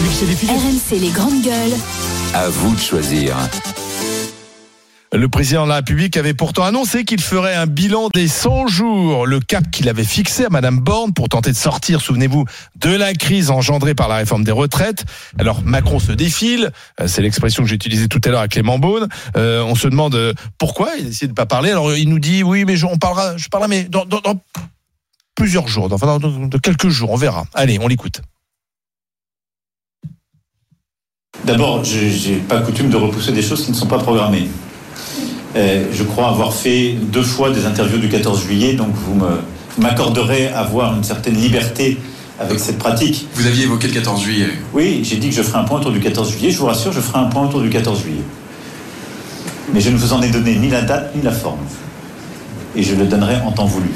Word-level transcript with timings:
RMC 0.00 0.98
les 0.98 1.10
grandes 1.10 1.42
gueules. 1.42 1.74
À 2.32 2.48
vous 2.48 2.74
de 2.74 2.80
choisir. 2.80 3.36
Le 5.12 5.28
président 5.28 5.64
de 5.64 5.68
la 5.68 5.74
République 5.76 6.16
avait 6.16 6.32
pourtant 6.32 6.64
annoncé 6.64 7.04
qu'il 7.04 7.20
ferait 7.20 7.54
un 7.54 7.66
bilan 7.66 8.08
des 8.14 8.26
100 8.26 8.66
jours, 8.66 9.26
le 9.26 9.40
cap 9.40 9.70
qu'il 9.70 9.90
avait 9.90 10.04
fixé 10.04 10.46
à 10.46 10.48
Madame 10.48 10.78
Borne 10.80 11.12
pour 11.12 11.28
tenter 11.28 11.50
de 11.50 11.56
sortir, 11.56 12.00
souvenez-vous, 12.00 12.46
de 12.76 12.88
la 12.96 13.12
crise 13.12 13.50
engendrée 13.50 13.94
par 13.94 14.08
la 14.08 14.16
réforme 14.16 14.42
des 14.42 14.52
retraites. 14.52 15.04
Alors 15.38 15.60
Macron 15.64 15.98
se 15.98 16.12
défile, 16.12 16.70
euh, 17.00 17.06
c'est 17.06 17.20
l'expression 17.20 17.62
que 17.62 17.68
j'ai 17.68 17.74
utilisée 17.74 18.08
tout 18.08 18.22
à 18.24 18.30
l'heure 18.30 18.40
à 18.40 18.48
Clément 18.48 18.78
Beaune. 18.78 19.06
Euh, 19.36 19.62
on 19.64 19.74
se 19.74 19.86
demande 19.86 20.14
euh, 20.14 20.32
pourquoi 20.56 20.92
il 20.98 21.04
décide 21.08 21.28
de 21.28 21.34
pas 21.34 21.44
parler. 21.46 21.70
Alors 21.72 21.94
il 21.94 22.08
nous 22.08 22.20
dit 22.20 22.42
oui, 22.42 22.64
mais 22.64 22.76
je, 22.78 22.86
on 22.86 22.96
parlera, 22.96 23.36
je 23.36 23.48
parlerai, 23.48 23.68
mais 23.68 23.84
dans, 23.84 24.06
dans- 24.06 24.20
dans 24.20 24.40
plusieurs 25.34 25.68
jours, 25.68 25.90
dans, 25.90 25.96
enfin 25.96 26.18
dans, 26.18 26.30
dans 26.30 26.58
quelques 26.58 26.88
jours, 26.88 27.10
on 27.10 27.16
verra. 27.16 27.44
Allez, 27.52 27.78
on 27.82 27.86
l'écoute. 27.88 28.22
D'abord, 31.50 31.82
je 31.84 32.30
n'ai 32.30 32.36
pas 32.36 32.60
coutume 32.60 32.90
de 32.90 32.96
repousser 32.96 33.32
des 33.32 33.42
choses 33.42 33.64
qui 33.64 33.72
ne 33.72 33.76
sont 33.76 33.86
pas 33.86 33.98
programmées. 33.98 34.48
Euh, 35.56 35.86
je 35.92 36.04
crois 36.04 36.28
avoir 36.28 36.52
fait 36.52 36.92
deux 36.92 37.22
fois 37.22 37.50
des 37.50 37.66
interviews 37.66 37.98
du 37.98 38.08
14 38.08 38.42
juillet, 38.42 38.74
donc 38.74 38.90
vous 38.94 39.20
m'accorderez 39.78 40.46
avoir 40.48 40.94
une 40.94 41.02
certaine 41.02 41.34
liberté 41.34 41.98
avec 42.38 42.60
cette 42.60 42.78
pratique. 42.78 43.26
Vous 43.34 43.46
aviez 43.46 43.64
évoqué 43.64 43.88
le 43.88 43.94
14 43.94 44.22
juillet. 44.22 44.46
Oui, 44.74 45.00
j'ai 45.02 45.16
dit 45.16 45.30
que 45.30 45.34
je 45.34 45.42
ferai 45.42 45.58
un 45.58 45.64
point 45.64 45.80
autour 45.80 45.90
du 45.90 45.98
14 45.98 46.30
juillet. 46.30 46.50
Je 46.52 46.58
vous 46.58 46.66
rassure, 46.66 46.92
je 46.92 47.00
ferai 47.00 47.18
un 47.18 47.26
point 47.26 47.44
autour 47.44 47.62
du 47.62 47.70
14 47.70 48.00
juillet. 48.00 48.22
Mais 49.72 49.80
je 49.80 49.90
ne 49.90 49.96
vous 49.96 50.12
en 50.12 50.22
ai 50.22 50.30
donné 50.30 50.56
ni 50.56 50.68
la 50.68 50.82
date 50.82 51.16
ni 51.16 51.22
la 51.22 51.32
forme. 51.32 51.58
Et 52.76 52.82
je 52.84 52.94
le 52.94 53.06
donnerai 53.06 53.36
en 53.44 53.50
temps 53.50 53.66
voulu. 53.66 53.90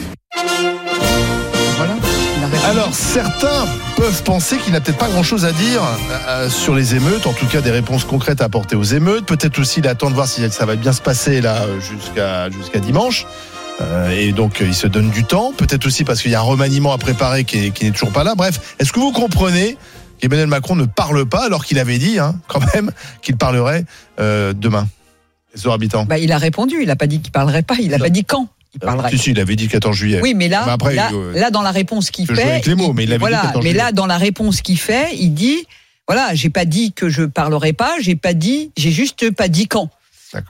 Alors 2.64 2.94
certains 2.94 3.66
peuvent 3.96 4.22
penser 4.22 4.56
qu'il 4.58 4.72
n'a 4.72 4.80
peut-être 4.80 4.98
pas 4.98 5.08
grand-chose 5.08 5.44
à 5.44 5.52
dire 5.52 5.82
euh, 6.28 6.48
sur 6.48 6.74
les 6.74 6.94
émeutes, 6.94 7.26
en 7.26 7.32
tout 7.32 7.46
cas 7.46 7.60
des 7.60 7.70
réponses 7.70 8.04
concrètes 8.04 8.40
à 8.40 8.44
apporter 8.46 8.74
aux 8.74 8.82
émeutes. 8.82 9.26
Peut-être 9.26 9.58
aussi 9.58 9.80
il 9.80 9.88
attend 9.88 10.08
de 10.08 10.14
voir 10.14 10.26
si 10.26 10.48
ça 10.50 10.64
va 10.64 10.74
bien 10.76 10.92
se 10.92 11.02
passer 11.02 11.40
là 11.40 11.62
euh, 11.64 11.78
jusqu'à 11.80 12.50
jusqu'à 12.50 12.78
dimanche. 12.80 13.26
Euh, 13.80 14.10
et 14.10 14.32
donc 14.32 14.60
euh, 14.62 14.66
il 14.66 14.74
se 14.74 14.86
donne 14.86 15.10
du 15.10 15.24
temps. 15.24 15.52
Peut-être 15.56 15.86
aussi 15.86 16.04
parce 16.04 16.22
qu'il 16.22 16.30
y 16.30 16.34
a 16.34 16.40
un 16.40 16.42
remaniement 16.44 16.92
à 16.92 16.98
préparer 16.98 17.44
qui 17.44 17.66
est- 17.66 17.70
qui 17.70 17.84
n'est 17.84 17.90
toujours 17.90 18.12
pas 18.12 18.24
là. 18.24 18.34
Bref, 18.34 18.74
est-ce 18.78 18.92
que 18.92 18.98
vous 19.00 19.12
comprenez 19.12 19.76
qu'Emmanuel 20.18 20.46
Macron 20.46 20.74
ne 20.74 20.86
parle 20.86 21.26
pas 21.26 21.44
alors 21.44 21.64
qu'il 21.66 21.78
avait 21.78 21.98
dit 21.98 22.18
hein, 22.18 22.34
quand 22.48 22.60
même 22.74 22.90
qu'il 23.22 23.36
parlerait 23.36 23.84
euh, 24.20 24.52
demain? 24.54 24.88
Les 25.54 25.70
habitants? 25.70 26.04
Bah, 26.04 26.18
il 26.18 26.32
a 26.32 26.38
répondu, 26.38 26.78
il 26.80 26.88
n'a 26.88 26.96
pas 26.96 27.06
dit 27.06 27.20
qu'il 27.20 27.30
parlerait 27.30 27.62
pas, 27.62 27.76
il 27.78 27.90
n'a 27.90 27.98
pas 28.00 28.08
dit 28.10 28.24
quand 28.24 28.48
il 28.74 28.80
parlerait. 28.80 29.10
Si, 29.10 29.18
si, 29.18 29.30
il 29.30 29.40
avait 29.40 29.56
dit 29.56 29.64
le 29.64 29.70
14 29.70 29.96
juillet. 29.96 30.20
Oui, 30.22 30.34
mais 30.34 30.48
là, 30.48 30.64
Mais 30.66 30.72
après, 30.72 30.94
là, 30.94 31.08
il, 31.10 31.16
euh, 31.16 31.32
là, 31.32 31.50
dans 31.50 31.62
la 31.62 31.70
réponse 31.70 32.10
qu'il 32.10 32.26
fait, 32.26 32.42
avec 32.42 32.66
les 32.66 32.74
mots, 32.74 32.92
mais 32.92 33.04
il 33.04 33.10
avait 33.10 33.18
dit 33.18 33.20
voilà, 33.20 33.42
14 33.42 33.64
mais 33.64 33.70
juillet. 33.70 33.82
là, 33.84 33.92
dans 33.92 34.06
la 34.06 34.18
réponse 34.18 34.60
qu'il 34.62 34.78
fait, 34.78 35.14
il 35.18 35.30
dit, 35.30 35.66
voilà, 36.06 36.34
j'ai 36.34 36.50
pas 36.50 36.64
dit 36.64 36.92
que 36.92 37.08
je 37.08 37.22
parlerai 37.22 37.72
pas, 37.72 37.96
j'ai 38.00 38.16
pas 38.16 38.34
dit, 38.34 38.70
j'ai 38.76 38.90
juste 38.90 39.30
pas 39.30 39.48
dit 39.48 39.66
quand. 39.66 39.90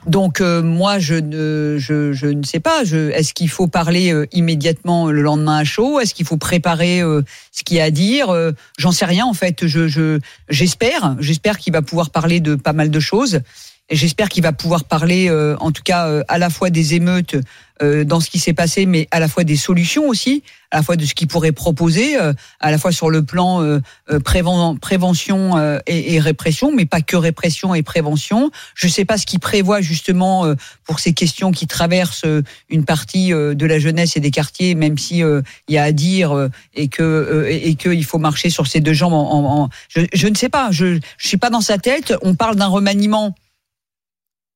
Donc 0.07 0.41
euh, 0.41 0.61
moi, 0.61 0.99
je 0.99 1.15
ne, 1.15 1.77
je, 1.77 2.13
je 2.13 2.27
ne 2.27 2.43
sais 2.43 2.59
pas. 2.59 2.83
Est-ce 2.83 3.33
qu'il 3.33 3.49
faut 3.49 3.67
parler 3.67 4.11
euh, 4.11 4.27
immédiatement 4.31 5.11
le 5.11 5.21
lendemain 5.21 5.57
à 5.57 5.63
chaud? 5.63 5.99
Est-ce 5.99 6.13
qu'il 6.13 6.25
faut 6.25 6.37
préparer 6.37 7.01
euh, 7.01 7.21
ce 7.51 7.63
qu'il 7.63 7.77
y 7.77 7.79
a 7.79 7.85
à 7.85 7.91
dire? 7.91 8.29
Euh, 8.29 8.51
J'en 8.77 8.91
sais 8.91 9.05
rien 9.05 9.25
en 9.25 9.33
fait. 9.33 9.67
Je, 9.67 9.87
je, 9.87 10.19
j'espère, 10.49 11.15
j'espère 11.19 11.57
qu'il 11.57 11.73
va 11.73 11.81
pouvoir 11.81 12.09
parler 12.09 12.39
de 12.39 12.55
pas 12.55 12.73
mal 12.73 12.89
de 12.89 12.99
choses. 12.99 13.41
J'espère 13.91 14.29
qu'il 14.29 14.41
va 14.41 14.51
pouvoir 14.51 14.83
parler, 14.85 15.29
euh, 15.29 15.55
en 15.59 15.71
tout 15.71 15.83
cas, 15.83 16.07
euh, 16.07 16.23
à 16.27 16.39
la 16.39 16.49
fois 16.49 16.71
des 16.71 16.95
émeutes 16.95 17.35
euh, 17.83 18.03
dans 18.03 18.19
ce 18.19 18.31
qui 18.31 18.39
s'est 18.39 18.53
passé, 18.53 18.87
mais 18.87 19.07
à 19.11 19.19
la 19.19 19.27
fois 19.27 19.43
des 19.43 19.57
solutions 19.57 20.07
aussi, 20.07 20.41
à 20.71 20.77
la 20.77 20.81
fois 20.83 20.95
de 20.95 21.05
ce 21.05 21.13
qu'il 21.13 21.27
pourrait 21.27 21.51
proposer, 21.51 22.19
euh, 22.19 22.33
à 22.59 22.71
la 22.71 22.79
fois 22.79 22.91
sur 22.91 23.11
le 23.11 23.21
plan 23.23 23.61
euh, 23.61 23.79
euh, 24.09 24.17
préven- 24.19 24.79
prévention 24.79 25.55
et, 25.85 26.15
et 26.15 26.19
répression, 26.19 26.71
mais 26.75 26.87
pas 26.87 27.01
que 27.01 27.15
répression 27.15 27.75
et 27.75 27.83
prévention. 27.83 28.49
Je 28.73 28.87
ne 28.87 28.91
sais 28.91 29.05
pas 29.05 29.19
ce 29.19 29.27
qu'il 29.27 29.39
prévoit 29.39 29.81
justement 29.81 30.47
pour 30.85 30.99
ces 30.99 31.13
questions 31.13 31.51
qui 31.51 31.67
traversent 31.67 32.25
une 32.69 32.85
partie 32.85 33.29
de 33.29 33.65
la 33.67 33.77
jeunesse 33.77 34.17
et 34.17 34.19
des 34.19 34.31
quartiers, 34.31 34.73
même 34.73 34.97
si 34.97 35.17
il 35.19 35.43
y 35.69 35.77
a 35.77 35.83
à 35.83 35.91
dire 35.91 36.49
et 36.73 36.87
que 36.87 37.45
et 37.47 37.69
et 37.69 37.75
qu'il 37.75 38.03
faut 38.05 38.17
marcher 38.17 38.49
sur 38.49 38.65
ses 38.65 38.79
deux 38.79 38.93
jambes. 38.93 39.13
En, 39.13 39.63
en- 39.63 39.69
je, 39.89 40.01
je 40.11 40.27
ne 40.27 40.35
sais 40.35 40.49
pas. 40.49 40.69
Je 40.71 40.97
je 41.17 41.27
suis 41.27 41.37
pas 41.37 41.51
dans 41.51 41.61
sa 41.61 41.77
tête. 41.77 42.15
On 42.23 42.33
parle 42.33 42.55
d'un 42.55 42.65
remaniement. 42.67 43.35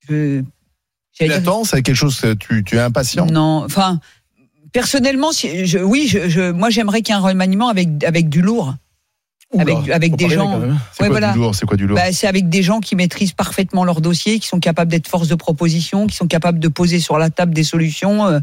Je, 0.09 0.41
Tu 1.13 1.27
l'attends, 1.27 1.63
c'est 1.63 1.81
quelque 1.81 1.95
chose 1.95 2.19
que 2.19 2.33
tu, 2.33 2.63
tu 2.63 2.75
es 2.75 2.79
impatient? 2.79 3.25
non, 3.25 3.63
enfin, 3.65 3.99
personnellement, 4.71 5.31
si, 5.31 5.65
je, 5.65 5.79
oui, 5.79 6.07
je, 6.07 6.29
je- 6.29 6.51
moi 6.51 6.69
j'aimerais 6.69 7.01
qu'il 7.01 7.13
y 7.13 7.17
ait 7.17 7.21
un 7.21 7.23
remaniement 7.23 7.69
avec, 7.69 8.03
avec 8.03 8.29
du 8.29 8.41
lourd. 8.41 8.75
Avec, 9.57 9.89
avec 9.89 10.15
des 10.15 10.29
gens. 10.29 10.61
C'est 10.61 10.67
Ouais, 10.67 10.75
quoi 10.97 11.09
voilà. 11.09 11.31
du 11.33 11.39
lourd 11.39 11.55
C'est 11.55 11.65
quoi 11.65 11.75
du 11.75 11.87
lourd? 11.87 11.95
Bah, 11.97 12.11
c'est 12.11 12.27
avec 12.27 12.49
des 12.49 12.61
gens 12.61 12.79
qui 12.81 12.95
maîtrisent 12.95 13.31
parfaitement 13.33 13.83
leur 13.83 13.99
dossier, 13.99 14.37
qui 14.37 14.47
sont 14.47 14.59
capables 14.59 14.91
d'être 14.91 15.07
force 15.07 15.27
de 15.27 15.33
proposition, 15.33 16.05
qui 16.05 16.15
sont 16.15 16.27
capables 16.27 16.59
de 16.59 16.67
poser 16.67 16.99
sur 16.99 17.17
la 17.17 17.31
table 17.31 17.53
des 17.55 17.63
solutions. 17.63 18.27
euh, 18.27 18.39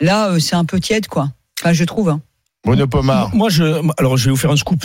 Là, 0.00 0.30
euh, 0.30 0.40
c'est 0.40 0.56
un 0.56 0.64
peu 0.64 0.80
tiède, 0.80 1.06
quoi. 1.06 1.30
Enfin, 1.60 1.72
je 1.72 1.84
trouve. 1.84 2.08
hein. 2.08 2.20
Monopomar, 2.66 3.32
Moi, 3.36 3.50
je, 3.50 3.80
alors, 3.98 4.16
je 4.16 4.24
vais 4.24 4.30
vous 4.32 4.36
faire 4.36 4.50
un 4.50 4.56
scoop. 4.56 4.84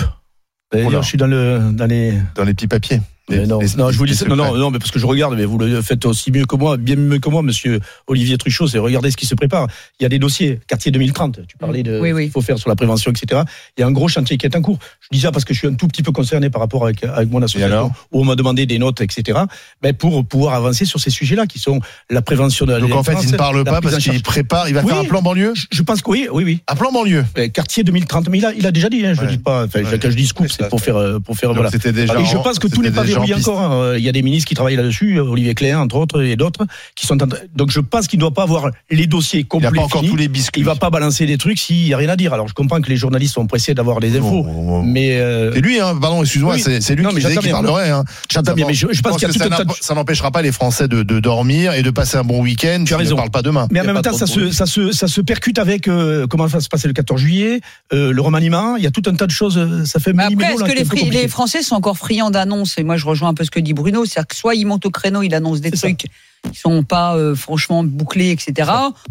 D'ailleurs, 0.71 1.01
je 1.01 1.07
suis 1.07 1.17
dans, 1.17 1.25
le, 1.27 1.71
dans 1.71 1.85
les. 1.87 2.13
dans 2.35 2.43
les 2.43 2.53
petits 2.53 2.67
papiers. 2.67 3.01
Mais 3.29 3.37
Les- 3.37 3.47
non, 3.47 3.59
les- 3.59 3.67
non, 3.77 3.89
je 3.89 3.97
vous 3.97 4.05
dis 4.05 4.11
les 4.11 4.17
ça. 4.17 4.25
Non, 4.25 4.35
non, 4.35 4.53
non, 4.57 4.69
mais 4.69 4.79
parce 4.79 4.91
que 4.91 4.99
je 4.99 5.05
regarde, 5.05 5.35
mais 5.35 5.45
vous 5.45 5.57
le 5.57 5.81
faites 5.81 6.05
aussi 6.05 6.29
mieux 6.29 6.43
que 6.45 6.57
moi, 6.57 6.75
bien 6.75 6.97
mieux 6.97 7.19
que 7.19 7.29
moi, 7.29 7.41
monsieur 7.41 7.79
Olivier 8.07 8.37
Truchot, 8.37 8.67
c'est 8.67 8.79
regardez 8.79 9.11
ce 9.11 9.15
qui 9.17 9.25
se 9.25 9.33
prépare. 9.33 9.67
Il 9.99 10.03
y 10.03 10.05
a 10.05 10.09
des 10.09 10.19
dossiers, 10.19 10.59
quartier 10.67 10.91
2030, 10.91 11.39
tu 11.47 11.55
parlais 11.57 11.83
de 11.83 11.99
Oui, 12.01 12.11
oui. 12.11 12.23
ce 12.23 12.25
qu'il 12.25 12.31
faut 12.33 12.41
faire 12.41 12.57
sur 12.59 12.67
la 12.69 12.75
prévention, 12.75 13.11
etc. 13.11 13.43
Il 13.77 13.81
y 13.81 13.83
a 13.85 13.87
un 13.87 13.91
gros 13.91 14.09
chantier 14.09 14.37
qui 14.37 14.45
est 14.45 14.55
en 14.57 14.61
cours. 14.61 14.77
Je 14.99 15.07
dis 15.11 15.21
ça 15.21 15.31
parce 15.31 15.45
que 15.45 15.53
je 15.53 15.59
suis 15.59 15.67
un 15.69 15.73
tout 15.75 15.87
petit 15.87 16.03
peu 16.03 16.11
concerné 16.11 16.49
par 16.49 16.59
rapport 16.61 16.83
avec, 16.83 17.01
avec 17.05 17.31
mon 17.31 17.41
association, 17.41 17.91
où 18.11 18.21
on 18.21 18.25
m'a 18.25 18.35
demandé 18.35 18.65
des 18.65 18.77
notes, 18.77 18.99
etc. 18.99 19.39
Mais 19.81 19.93
pour 19.93 20.25
pouvoir 20.25 20.55
avancer 20.55 20.83
sur 20.83 20.99
ces 20.99 21.09
sujets-là, 21.09 21.47
qui 21.47 21.59
sont 21.59 21.79
la 22.09 22.21
prévention 22.21 22.65
de 22.65 22.73
la 22.73 22.79
Donc 22.81 22.91
en 22.93 23.03
fait, 23.03 23.15
il 23.23 23.31
ne 23.31 23.37
parle 23.37 23.63
pas 23.63 23.79
parce 23.79 23.97
qu'il 23.99 24.21
prépare. 24.21 24.67
Il 24.67 24.73
va 24.75 24.83
faire 24.83 24.97
un 24.97 25.05
plan 25.05 25.21
banlieue? 25.21 25.53
Je 25.71 25.81
pense 25.81 26.01
que 26.01 26.09
oui, 26.11 26.27
oui, 26.29 26.43
oui. 26.43 26.59
Un 26.67 26.75
plan 26.75 26.91
banlieue? 26.91 27.23
Euh, 27.37 27.47
Quartier 27.47 27.85
2030, 27.85 28.27
mais 28.29 28.39
il 28.39 28.45
a, 28.45 28.53
il 28.53 28.67
a 28.67 28.71
déjà 28.71 28.89
dit, 28.89 29.05
hein, 29.05 29.13
je 29.13 29.21
Ouais. 29.21 29.27
dis 29.27 29.37
pas, 29.37 29.63
enfin, 29.65 29.81
Ouais. 29.83 29.97
quand 29.97 30.09
je 30.11 30.15
dis 30.17 30.27
scoop, 30.27 30.47
c'est 30.49 30.67
pour 30.67 30.81
faire, 30.81 30.97
euh, 30.97 31.19
pour 31.19 31.37
faire, 31.37 31.49
Donc 31.49 31.57
voilà. 31.57 31.71
C'était 31.71 31.93
déjà. 31.93 32.19
Et 32.19 32.25
je 32.25 32.35
en- 32.35 32.41
pense 32.41 32.59
que 32.59 32.67
tout 32.67 32.81
c'était 32.83 33.12
encore. 33.17 33.59
hein. 33.61 33.95
Il 33.97 34.03
y 34.03 34.09
a 34.09 34.11
des 34.11 34.21
ministres 34.21 34.47
qui 34.47 34.55
travaillent 34.55 34.75
là-dessus, 34.75 35.19
Olivier 35.19 35.53
Cléin, 35.55 35.79
entre 35.79 35.95
autres, 35.97 36.21
et 36.23 36.35
d'autres, 36.35 36.65
qui 36.95 37.05
sont 37.07 37.21
en 37.21 37.27
train- 37.27 37.37
Donc 37.55 37.71
je 37.71 37.79
pense 37.79 38.07
qu'il 38.07 38.19
ne 38.19 38.21
doit 38.21 38.33
pas 38.33 38.43
avoir 38.43 38.69
les 38.89 39.07
dossiers 39.07 39.41
Il 39.41 39.47
complets. 39.47 39.69
n'a 39.69 39.75
pas 39.75 39.81
encore 39.83 40.01
finis. 40.01 40.11
tous 40.11 40.17
les 40.17 40.27
biscuits. 40.27 40.61
Il 40.61 40.65
va 40.65 40.75
pas 40.75 40.89
balancer 40.89 41.25
des 41.25 41.37
trucs 41.37 41.59
s'il 41.59 41.83
n'y 41.85 41.93
a 41.93 41.97
rien 41.97 42.09
à 42.09 42.15
dire. 42.15 42.33
Alors 42.33 42.47
je 42.47 42.53
comprends 42.53 42.81
que 42.81 42.89
les 42.89 42.97
journalistes 42.97 43.33
sont 43.35 43.47
pressés 43.47 43.73
d'avoir 43.73 43.99
les 43.99 44.17
infos. 44.17 44.43
Bon, 44.43 44.63
bon, 44.63 44.83
Mais 44.83 45.17
euh, 45.19 45.51
C'est 45.53 45.61
lui, 45.61 45.79
hein, 45.79 45.95
pardon, 45.99 46.21
excuse-moi, 46.23 46.55
Oui. 46.55 46.61
c'est 46.81 46.95
lui 46.95 47.03
Non, 47.03 47.09
qui 47.09 47.15
disait 47.17 47.35
parlerait. 47.51 47.89
Hein. 47.89 48.03
j'entends 48.31 48.53
bien, 48.53 48.65
mais 48.67 48.73
je, 48.73 48.87
je 48.91 49.01
pense 49.01 49.17
qu'il 49.17 49.27
y 49.27 49.31
a 49.31 49.33
que 49.33 49.63
tout 49.63 49.73
ça 49.81 49.93
n'empêchera 49.93 50.31
pas 50.31 50.41
les 50.41 50.51
Français 50.51 50.87
de, 50.87 51.03
de 51.03 51.19
dormir 51.19 51.73
et 51.73 51.83
de 51.83 51.89
passer 51.89 52.17
un 52.17 52.23
bon 52.23 52.41
week-end. 52.41 52.83
Tu 52.85 52.93
as 52.93 52.97
raison. 52.97 53.11
Ne 53.15 53.17
parle 53.17 53.31
pas 53.31 53.41
demain. 53.41 53.67
Mais 53.71 53.79
en 53.79 53.83
Il 53.83 53.93
même 53.93 54.01
temps, 54.01 54.13
ça 54.13 54.25
se, 54.27 55.21
percute 55.21 55.59
avec 55.59 55.87
euh, 55.87 56.27
comment 56.27 56.45
va 56.45 56.59
se 56.59 56.69
passer 56.69 56.87
le 56.87 56.93
14 56.93 57.19
juillet, 57.19 57.61
euh, 57.93 58.11
le 58.11 58.21
remaniement. 58.21 58.75
Il 58.77 58.83
y 58.83 58.87
a 58.87 58.91
tout 58.91 59.03
un 59.07 59.15
tas 59.15 59.25
de 59.25 59.31
choses. 59.31 59.83
Ça 59.85 59.99
fait 59.99 60.11
après, 60.17 60.53
est-ce 60.53 60.63
que 60.63 61.11
les 61.11 61.27
Français 61.27 61.61
sont 61.61 61.75
encore 61.75 61.97
friands 61.97 62.31
d'annonces? 62.31 62.77
Et 62.77 62.83
moi, 62.83 62.97
je 63.03 63.07
rejoins 63.07 63.29
un 63.29 63.33
peu 63.33 63.43
ce 63.43 63.51
que 63.51 63.59
dit 63.59 63.73
Bruno. 63.73 64.05
C'est-à-dire 64.05 64.27
que 64.27 64.35
soit 64.35 64.55
ils 64.55 64.65
montent 64.65 64.85
au 64.85 64.89
créneau, 64.91 65.21
ils 65.21 65.33
annoncent 65.35 65.59
des 65.61 65.69
C'est 65.71 65.75
ça. 65.75 65.87
trucs 65.87 66.05
qui 66.51 66.59
sont 66.59 66.83
pas 66.83 67.15
euh, 67.15 67.35
franchement 67.35 67.83
bouclés, 67.83 68.31
etc. 68.31 68.69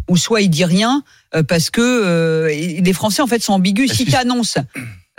Ou 0.08 0.16
soit 0.16 0.41
ils 0.41 0.48
disent 0.50 0.64
rien 0.64 1.03
euh, 1.34 1.42
parce 1.42 1.70
que 1.70 1.80
euh, 1.82 2.48
les 2.48 2.92
Français 2.92 3.22
en 3.22 3.26
fait 3.26 3.42
sont 3.42 3.52
ambigus. 3.54 3.92
Si 3.92 4.04
tu 4.04 4.14
annonces, 4.14 4.56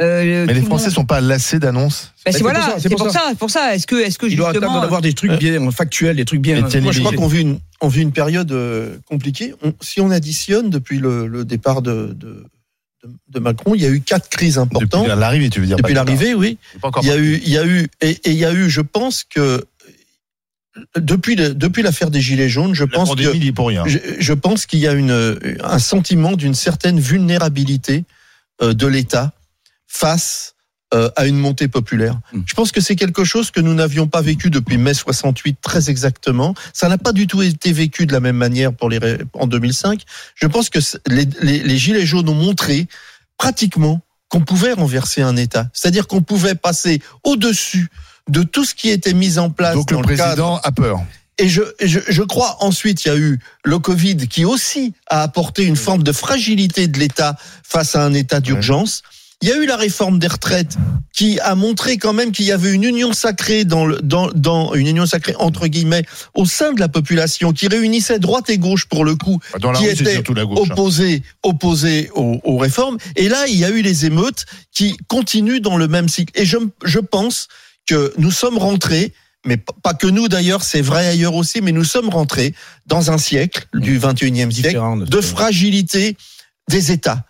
euh, 0.01 0.45
Mais 0.47 0.53
les 0.55 0.61
Français 0.61 0.85
monde- 0.87 0.93
sont 0.95 1.05
pas 1.05 1.21
lassés 1.21 1.59
d'annonces. 1.59 2.11
Bah, 2.25 2.31
c'est 2.31 2.39
pour 2.39 2.49
voilà, 2.49 2.61
ça, 2.65 2.75
c'est 2.79 2.89
pour, 2.89 3.09
ça. 3.11 3.21
pour 3.37 3.49
ça. 3.51 3.75
Est-ce 3.75 3.85
que, 3.87 3.95
est-ce 3.95 4.17
que 4.17 4.25
Il 4.25 4.35
doit 4.37 4.49
justement, 4.51 4.67
attendre 4.71 4.81
d'avoir 4.81 5.01
des 5.01 5.13
trucs 5.13 5.31
bien 5.33 5.69
factuels, 5.71 6.15
des 6.15 6.25
trucs 6.25 6.41
bien. 6.41 6.61
Moi, 6.81 6.91
je 6.91 6.99
crois 6.99 7.13
qu'on 7.13 7.27
vit 7.27 7.41
une, 7.41 7.59
on 7.81 7.87
vit 7.87 8.01
une 8.01 8.11
période 8.11 8.51
compliquée. 9.05 9.53
On- 9.63 9.73
si 9.81 10.01
on 10.01 10.09
additionne 10.11 10.69
depuis 10.69 10.97
le, 10.99 11.27
le 11.27 11.45
départ 11.45 11.81
de, 11.81 12.15
de, 12.15 12.43
de- 13.29 13.39
Macron, 13.39 13.75
il 13.75 13.81
y 13.81 13.85
a 13.85 13.89
eu 13.89 14.01
quatre 14.01 14.29
crises 14.29 14.57
importantes. 14.57 15.03
Depuis 15.05 15.19
l'arrivée, 15.19 15.49
tu 15.49 15.59
veux 15.59 15.65
dire. 15.67 15.77
Depuis 15.77 15.93
l'arrivée, 15.93 16.33
oui. 16.33 16.57
Il 17.01 17.07
y 17.07 17.11
a 17.11 17.17
eu, 17.17 17.41
il 17.43 17.49
y 17.49 17.57
a 17.57 17.65
eu, 17.65 17.87
et, 18.01 18.09
et 18.11 18.31
il 18.31 18.35
y 18.37 18.45
a 18.45 18.53
eu, 18.53 18.69
je 18.69 18.81
pense 18.81 19.23
que 19.23 19.65
depuis 20.97 21.35
le- 21.35 21.53
depuis 21.53 21.83
l'affaire 21.83 22.09
des 22.09 22.21
gilets 22.21 22.49
jaunes, 22.49 22.73
je 22.73 22.83
La 22.85 22.89
pense 22.89 23.13
que 23.15 23.51
pour 23.51 23.67
rien. 23.67 23.83
je 23.85 24.33
pense 24.33 24.65
qu'il 24.65 24.79
y 24.79 24.87
a 24.87 24.93
une, 24.93 25.37
un 25.63 25.79
sentiment 25.79 26.33
d'une 26.33 26.55
certaine 26.55 26.99
vulnérabilité 26.99 28.05
euh, 28.61 28.73
de 28.73 28.87
l'État 28.87 29.33
face 29.87 30.52
euh, 30.93 31.09
à 31.15 31.25
une 31.25 31.37
montée 31.37 31.67
populaire. 31.67 32.19
Mm. 32.33 32.41
Je 32.45 32.53
pense 32.53 32.71
que 32.71 32.81
c'est 32.81 32.95
quelque 32.95 33.23
chose 33.23 33.51
que 33.51 33.59
nous 33.59 33.73
n'avions 33.73 34.07
pas 34.07 34.21
vécu 34.21 34.49
depuis 34.49 34.77
mai 34.77 34.93
68 34.93 35.57
très 35.61 35.89
exactement. 35.89 36.53
Ça 36.73 36.87
n'a 36.89 36.97
pas 36.97 37.13
du 37.13 37.27
tout 37.27 37.41
été 37.41 37.71
vécu 37.71 38.05
de 38.05 38.13
la 38.13 38.19
même 38.19 38.37
manière 38.37 38.73
pour 38.73 38.89
les 38.89 38.99
en 39.33 39.47
2005. 39.47 40.01
Je 40.35 40.47
pense 40.47 40.69
que 40.69 40.79
les, 41.07 41.27
les, 41.41 41.59
les 41.59 41.77
gilets 41.77 42.05
jaunes 42.05 42.29
ont 42.29 42.35
montré 42.35 42.87
pratiquement 43.37 44.01
qu'on 44.29 44.41
pouvait 44.41 44.73
renverser 44.73 45.21
un 45.21 45.35
État, 45.35 45.67
c'est-à-dire 45.73 46.07
qu'on 46.07 46.21
pouvait 46.21 46.55
passer 46.55 47.01
au-dessus 47.23 47.89
de 48.29 48.43
tout 48.43 48.65
ce 48.65 48.73
qui 48.73 48.89
était 48.89 49.13
mis 49.13 49.37
en 49.37 49.49
place 49.49 49.75
Donc 49.75 49.91
dans 49.91 50.01
le 50.01 50.07
le 50.07 50.15
cadre 50.15 50.33
président 50.33 50.57
a 50.63 50.71
peur. 50.71 51.01
et 51.37 51.49
je, 51.49 51.61
je, 51.81 51.99
je 52.07 52.23
crois 52.23 52.57
ensuite 52.61 53.05
il 53.05 53.07
y 53.09 53.11
a 53.11 53.17
eu 53.17 53.39
le 53.63 53.79
Covid 53.79 54.27
qui 54.27 54.45
aussi 54.45 54.93
a 55.07 55.21
apporté 55.21 55.65
une 55.65 55.75
forme 55.75 56.03
de 56.03 56.11
fragilité 56.11 56.87
de 56.87 56.97
l'État 56.97 57.35
face 57.63 57.95
à 57.95 58.03
un 58.03 58.13
état 58.13 58.39
d'urgence. 58.39 59.03
Il 59.43 59.49
y 59.49 59.51
a 59.51 59.57
eu 59.57 59.65
la 59.65 59.75
réforme 59.75 60.19
des 60.19 60.27
retraites 60.27 60.77
qui 61.11 61.37
a 61.41 61.53
montré 61.53 61.97
quand 61.97 62.13
même 62.13 62.31
qu'il 62.31 62.45
y 62.45 62.51
avait 62.53 62.71
une 62.71 62.83
union 62.85 63.11
sacrée 63.11 63.65
dans, 63.65 63.85
le, 63.85 63.99
dans, 64.01 64.29
dans 64.31 64.73
une 64.73 64.87
union 64.87 65.05
sacrée 65.05 65.35
entre 65.37 65.67
guillemets 65.67 66.03
au 66.33 66.45
sein 66.45 66.71
de 66.71 66.79
la 66.79 66.87
population 66.87 67.51
qui 67.51 67.67
réunissait 67.67 68.19
droite 68.19 68.49
et 68.49 68.57
gauche 68.57 68.85
pour 68.85 69.03
le 69.03 69.15
coup, 69.15 69.39
Dans 69.59 69.71
la 69.73 69.79
qui 69.79 69.85
rue, 69.85 69.91
était 69.91 70.13
surtout 70.13 70.33
la 70.33 70.45
gauche. 70.45 70.59
hein. 70.71 70.73
aux, 72.15 72.39
aux 72.43 72.57
réformes. 72.57 72.97
Et 73.17 73.27
là, 73.27 73.45
il 73.47 73.55
y 73.57 73.65
a 73.65 73.69
eu 73.69 73.81
les 73.81 74.05
émeutes 74.05 74.45
qui 74.71 74.95
continuent 75.07 75.59
dans 75.59 75.75
le 75.77 75.87
même 75.89 76.07
cycle. 76.07 76.31
Et 76.39 76.45
je, 76.45 76.57
je 76.85 76.99
pense 76.99 77.49
que 77.85 78.13
nous 78.17 78.31
sommes 78.31 78.57
rentrés 78.57 79.13
mais 79.45 79.57
pas 79.57 79.93
que 79.93 80.07
nous 80.07 80.29
d'ailleurs, 80.29 80.63
c'est 80.63 80.79
vrai 80.81 81.05
ailleurs 81.05 81.35
aussi, 81.35 81.59
mais 81.59 81.73
nous 81.73 81.83
sommes 81.83 82.07
rentrés 82.07 82.55
dans 82.87 83.11
un 83.11 83.17
siècle 83.17 83.67
du 83.73 83.99
21e 83.99 84.49
siècle 84.51 84.69
Différent 84.69 84.95
de- 84.95 85.03
de 85.05 85.19
fragilité 85.21 86.15
des 86.69 86.93
États. 86.93 87.25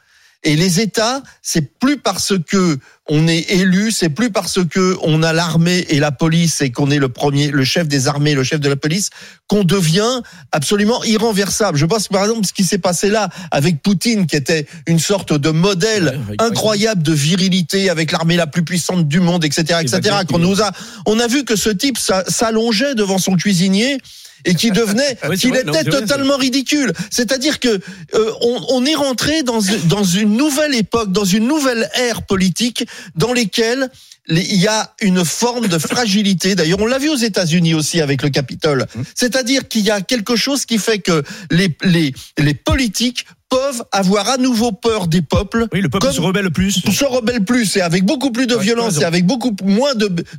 Et 0.45 0.55
les 0.55 0.79
États, 0.81 1.23
c'est 1.41 1.77
plus 1.79 1.97
parce 1.97 2.33
que 2.49 2.77
on 3.09 3.27
est 3.27 3.49
élu, 3.51 3.91
c'est 3.91 4.09
plus 4.09 4.29
parce 4.29 4.59
que 4.65 4.97
on 5.01 5.23
a 5.23 5.33
l'armée 5.33 5.85
et 5.89 5.99
la 5.99 6.11
police 6.11 6.61
et 6.61 6.71
qu'on 6.71 6.89
est 6.91 6.99
le 6.99 7.09
premier, 7.09 7.49
le 7.51 7.63
chef 7.65 7.87
des 7.87 8.07
armées, 8.07 8.33
le 8.33 8.43
chef 8.43 8.59
de 8.61 8.69
la 8.69 8.75
police, 8.77 9.09
qu'on 9.47 9.63
devient 9.65 10.21
absolument 10.53 11.03
irrenversable. 11.03 11.77
Je 11.77 11.85
pense 11.85 12.07
par 12.07 12.23
exemple 12.23 12.45
ce 12.45 12.53
qui 12.53 12.63
s'est 12.63 12.77
passé 12.77 13.09
là 13.09 13.29
avec 13.51 13.81
Poutine, 13.81 14.25
qui 14.25 14.35
était 14.37 14.67
une 14.87 14.99
sorte 14.99 15.33
de 15.33 15.49
modèle 15.49 16.19
incroyable 16.39 17.03
de 17.03 17.13
virilité 17.13 17.89
avec 17.89 18.11
l'armée 18.11 18.35
la 18.37 18.47
plus 18.47 18.63
puissante 18.63 19.07
du 19.07 19.19
monde, 19.19 19.43
etc., 19.45 19.79
etc. 19.81 20.01
Qu'on 20.27 20.39
nous 20.39 20.61
a, 20.61 20.71
on 21.05 21.19
a 21.19 21.27
vu 21.27 21.43
que 21.45 21.55
ce 21.55 21.69
type 21.69 21.97
s'a- 21.97 22.25
s'allongeait 22.29 22.95
devant 22.95 23.17
son 23.17 23.35
cuisinier 23.35 23.97
et 24.45 24.55
qui 24.55 24.71
devenait, 24.71 25.17
Oui, 25.29 25.37
qu'il 25.37 25.51
non, 25.51 25.59
était 25.59 25.71
vrai, 25.71 25.83
totalement 25.85 26.37
ridicule. 26.37 26.93
C'est-à-dire 27.09 27.59
que 27.59 27.69
euh, 27.69 28.31
on, 28.41 28.65
on 28.69 28.85
est 28.85 28.95
rentré 28.95 29.43
dans 29.43 29.59
dans 29.85 30.03
une 30.03 30.35
nouvelle 30.35 30.75
époque, 30.75 31.11
dans 31.11 31.25
une 31.25 31.47
nouvelle 31.47 31.89
ère 31.95 32.23
politique, 32.23 32.85
dans 33.15 33.33
lesquelles 33.33 33.79
les- 33.81 33.87
il 34.29 34.55
y 34.55 34.67
a 34.67 34.93
une 35.01 35.25
forme 35.25 35.67
de 35.67 35.77
fragilité. 35.77 36.55
D'ailleurs, 36.55 36.79
on 36.81 36.85
l'a 36.85 36.97
vu 36.99 37.09
aux 37.09 37.15
États-Unis 37.17 37.73
aussi 37.73 37.99
avec 38.01 38.23
le 38.23 38.29
Capitole. 38.29 38.85
Mmh. 38.95 39.01
C'est-à-dire 39.15 39.67
qu'il 39.67 39.81
y 39.81 39.91
a 39.91 40.01
quelque 40.01 40.35
chose 40.35 40.65
qui 40.65 40.77
fait 40.77 40.99
que 40.99 41.23
les 41.51 41.75
les 41.83 42.13
les 42.37 42.53
politiques 42.53 43.25
peuvent 43.49 43.83
avoir 43.91 44.29
à 44.29 44.37
nouveau 44.37 44.71
peur 44.71 45.05
des 45.07 45.21
peuples 45.21 45.67
Oui, 45.71 45.81
le 45.81 45.89
peuple 45.89 46.11
se 46.11 46.19
rebelle 46.19 46.49
plus. 46.49 46.71
se 46.91 47.05
rebelle 47.05 47.43
plus 47.45 47.75
et 47.77 47.81
avec 47.81 48.03
beaucoup 48.03 48.31
plus 48.31 48.47
de 48.47 48.55
Ouais, 48.55 48.63
violence 48.63 48.99
et 48.99 49.03
avec 49.03 49.27
beaucoup 49.27 49.55
moins 49.63 49.93